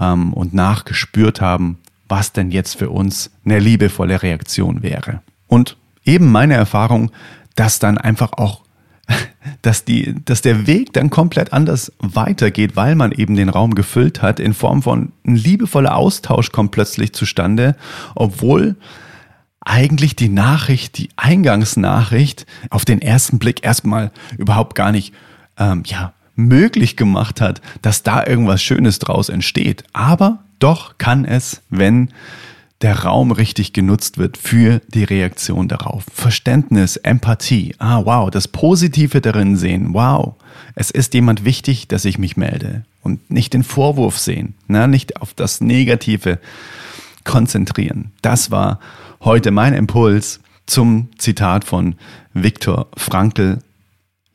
ähm, 0.00 0.32
und 0.32 0.54
nachgespürt 0.54 1.40
haben, 1.40 1.78
was 2.08 2.32
denn 2.32 2.50
jetzt 2.50 2.78
für 2.78 2.90
uns 2.90 3.30
eine 3.44 3.58
liebevolle 3.58 4.22
Reaktion 4.22 4.82
wäre. 4.82 5.20
Und 5.46 5.76
eben 6.04 6.30
meine 6.30 6.54
Erfahrung, 6.54 7.10
dass 7.54 7.78
dann 7.78 7.98
einfach 7.98 8.32
auch 8.32 8.64
dass, 9.62 9.84
die, 9.84 10.14
dass 10.24 10.42
der 10.42 10.66
Weg 10.66 10.92
dann 10.92 11.10
komplett 11.10 11.52
anders 11.52 11.92
weitergeht, 11.98 12.76
weil 12.76 12.94
man 12.94 13.12
eben 13.12 13.36
den 13.36 13.48
Raum 13.48 13.74
gefüllt 13.74 14.22
hat, 14.22 14.40
in 14.40 14.54
Form 14.54 14.82
von 14.82 15.12
ein 15.26 15.36
liebevoller 15.36 15.96
Austausch 15.96 16.52
kommt 16.52 16.70
plötzlich 16.70 17.12
zustande, 17.12 17.76
obwohl 18.14 18.76
eigentlich 19.64 20.16
die 20.16 20.28
Nachricht, 20.28 20.98
die 20.98 21.08
Eingangsnachricht 21.16 22.46
auf 22.70 22.84
den 22.84 23.00
ersten 23.00 23.38
Blick 23.38 23.64
erstmal 23.64 24.10
überhaupt 24.38 24.74
gar 24.74 24.92
nicht 24.92 25.14
ähm, 25.58 25.82
ja, 25.86 26.12
möglich 26.36 26.96
gemacht 26.96 27.40
hat, 27.40 27.60
dass 27.82 28.02
da 28.02 28.26
irgendwas 28.26 28.62
Schönes 28.62 28.98
draus 28.98 29.28
entsteht. 29.28 29.84
Aber 29.92 30.40
doch 30.58 30.98
kann 30.98 31.24
es, 31.24 31.62
wenn 31.70 32.10
der 32.80 33.00
Raum 33.00 33.32
richtig 33.32 33.72
genutzt 33.72 34.18
wird 34.18 34.36
für 34.36 34.80
die 34.88 35.04
Reaktion 35.04 35.68
darauf. 35.68 36.04
Verständnis, 36.12 36.96
Empathie. 36.96 37.74
Ah, 37.78 38.04
wow, 38.04 38.30
das 38.30 38.48
Positive 38.48 39.20
darin 39.20 39.56
sehen. 39.56 39.94
Wow, 39.94 40.34
es 40.74 40.90
ist 40.90 41.14
jemand 41.14 41.44
wichtig, 41.44 41.88
dass 41.88 42.04
ich 42.04 42.18
mich 42.18 42.36
melde. 42.36 42.84
Und 43.00 43.30
nicht 43.30 43.54
den 43.54 43.64
Vorwurf 43.64 44.18
sehen, 44.18 44.54
ne? 44.66 44.88
nicht 44.88 45.20
auf 45.20 45.34
das 45.34 45.60
Negative 45.60 46.38
konzentrieren. 47.24 48.12
Das 48.22 48.50
war 48.50 48.80
heute 49.24 49.50
mein 49.50 49.72
Impuls 49.72 50.40
zum 50.66 51.08
Zitat 51.16 51.64
von 51.64 51.94
Viktor 52.34 52.88
Frankl. 52.94 53.58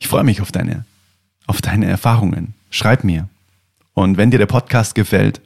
Ich 0.00 0.08
freue 0.08 0.24
mich 0.24 0.40
auf 0.40 0.50
deine, 0.50 0.84
auf 1.46 1.62
deine 1.62 1.86
Erfahrungen. 1.86 2.54
Schreib 2.70 3.04
mir. 3.04 3.28
Und 3.94 4.16
wenn 4.16 4.32
dir 4.32 4.38
der 4.38 4.46
Podcast 4.46 4.96
gefällt, 4.96 5.40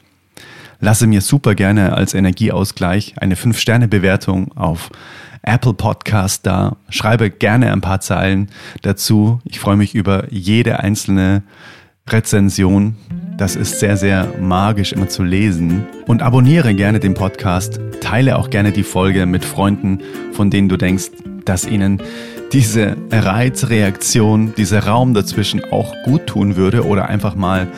lasse 0.80 1.07
mir 1.07 1.20
super 1.20 1.54
gerne 1.54 1.92
als 1.92 2.14
Energieausgleich 2.14 3.16
eine 3.18 3.35
5-Sterne-Bewertung 3.35 4.57
auf 4.57 4.90
Apple 5.42 5.74
Podcast 5.74 6.46
da. 6.46 6.76
Schreibe 6.88 7.28
gerne 7.30 7.70
ein 7.70 7.83
paar 7.83 8.00
Zeilen 8.00 8.48
dazu. 8.80 9.42
Ich 9.44 9.61
freue 9.61 9.76
mich 9.76 9.94
über 9.94 10.33
jede 10.33 10.80
einzelne 10.80 11.42
Rezension. 12.09 12.97
Das 13.38 13.57
ist 13.57 13.81
sehr, 13.81 13.97
sehr 13.97 14.35
magisch 14.40 14.93
immer 14.93 15.09
zu 15.09 15.23
lesen. 15.23 15.87
Und 16.07 16.23
abonniere 16.23 16.75
gerne 16.75 17.01
den 17.01 17.14
Podcast. 17.14 17.81
Teile 18.01 18.37
auch 18.37 18.51
gerne 18.51 18.73
die 18.73 18.83
Folge 18.83 19.25
mit 19.25 19.45
Freunden, 19.45 20.01
von 20.33 20.51
denen 20.51 20.69
du 20.69 20.77
denkst, 20.77 21.11
dass 21.45 21.67
ihnen 21.67 22.03
diese 22.53 22.97
Reizreaktion, 23.11 24.55
dieser 24.55 24.87
Raum 24.87 25.14
dazwischen 25.14 25.64
auch 25.73 25.95
gut 26.05 26.27
tun 26.27 26.57
würde 26.57 26.87
oder 26.87 27.09
einfach 27.09 27.35
mal 27.35 27.69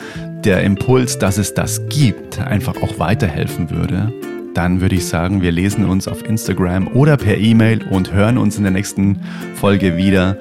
der 0.43 0.61
Impuls, 0.61 1.17
dass 1.17 1.37
es 1.37 1.53
das 1.53 1.87
gibt, 1.87 2.39
einfach 2.39 2.75
auch 2.81 2.99
weiterhelfen 2.99 3.71
würde, 3.71 4.13
dann 4.53 4.81
würde 4.81 4.95
ich 4.95 5.05
sagen, 5.05 5.41
wir 5.41 5.51
lesen 5.51 5.85
uns 5.85 6.07
auf 6.07 6.27
Instagram 6.27 6.87
oder 6.89 7.15
per 7.15 7.37
E-Mail 7.37 7.83
und 7.89 8.11
hören 8.11 8.37
uns 8.37 8.57
in 8.57 8.63
der 8.63 8.71
nächsten 8.71 9.19
Folge 9.55 9.97
wieder. 9.97 10.37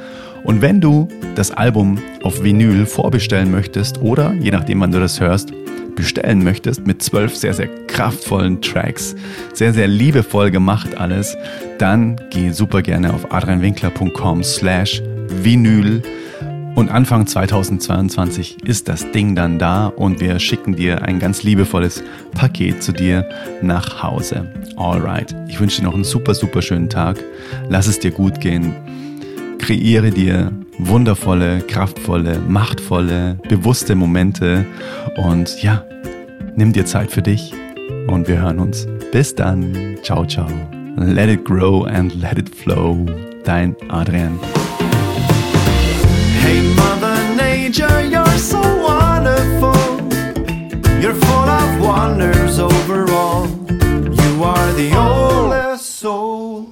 Und 0.46 0.62
wenn 0.62 0.80
du 0.80 1.08
das 1.34 1.50
Album 1.50 1.98
auf 2.22 2.44
Vinyl 2.44 2.86
vorbestellen 2.86 3.50
möchtest 3.50 4.00
oder, 4.00 4.32
je 4.32 4.52
nachdem 4.52 4.80
wann 4.80 4.92
du 4.92 5.00
das 5.00 5.20
hörst, 5.20 5.52
bestellen 5.96 6.44
möchtest 6.44 6.86
mit 6.86 7.02
zwölf 7.02 7.34
sehr, 7.34 7.52
sehr 7.52 7.66
kraftvollen 7.86 8.62
Tracks, 8.62 9.16
sehr, 9.54 9.74
sehr 9.74 9.88
liebevoll 9.88 10.52
gemacht 10.52 10.98
alles, 10.98 11.36
dann 11.78 12.20
geh 12.30 12.52
super 12.52 12.82
gerne 12.82 13.12
auf 13.12 13.32
adrianwinkler.com 13.32 14.44
slash 14.44 15.02
Vinyl 15.28 16.02
und 16.76 16.90
Anfang 16.90 17.26
2022 17.26 18.62
ist 18.62 18.86
das 18.86 19.10
Ding 19.10 19.34
dann 19.34 19.58
da 19.58 19.86
und 19.88 20.20
wir 20.20 20.38
schicken 20.38 20.76
dir 20.76 21.02
ein 21.02 21.18
ganz 21.18 21.42
liebevolles 21.42 22.04
Paket 22.34 22.84
zu 22.84 22.92
dir 22.92 23.28
nach 23.62 24.02
Hause. 24.02 24.52
Alright, 24.76 25.34
ich 25.48 25.58
wünsche 25.58 25.80
dir 25.80 25.88
noch 25.88 25.94
einen 25.94 26.04
super, 26.04 26.34
super 26.34 26.62
schönen 26.62 26.88
Tag. 26.88 27.16
Lass 27.68 27.88
es 27.88 27.98
dir 27.98 28.10
gut 28.10 28.40
gehen. 28.40 28.76
Kreiere 29.66 30.10
dir 30.10 30.52
wundervolle, 30.78 31.58
kraftvolle, 31.58 32.38
machtvolle, 32.38 33.36
bewusste 33.48 33.96
Momente 33.96 34.64
und 35.16 35.60
ja, 35.60 35.84
nimm 36.54 36.72
dir 36.72 36.86
Zeit 36.86 37.10
für 37.10 37.20
dich 37.20 37.52
und 38.06 38.28
wir 38.28 38.42
hören 38.42 38.60
uns. 38.60 38.86
Bis 39.10 39.34
dann. 39.34 39.96
Ciao, 40.04 40.24
ciao. 40.24 40.46
Let 40.98 41.28
it 41.28 41.44
grow 41.44 41.84
and 41.84 42.14
let 42.14 42.38
it 42.38 42.48
flow. 42.48 43.06
Dein 43.42 43.74
Adrian. 43.88 44.38
Hey, 46.40 46.62
Mother 46.76 47.18
Nature, 47.34 48.04
you're 48.08 48.38
so 48.38 48.60
wonderful. 48.60 49.74
You're 51.00 51.16
full 51.26 51.48
of 51.48 51.80
wonders 51.80 52.60
overall. 52.60 53.48
You 53.68 54.44
are 54.44 54.72
the 54.74 54.96
oldest 54.96 55.98
soul. 55.98 56.68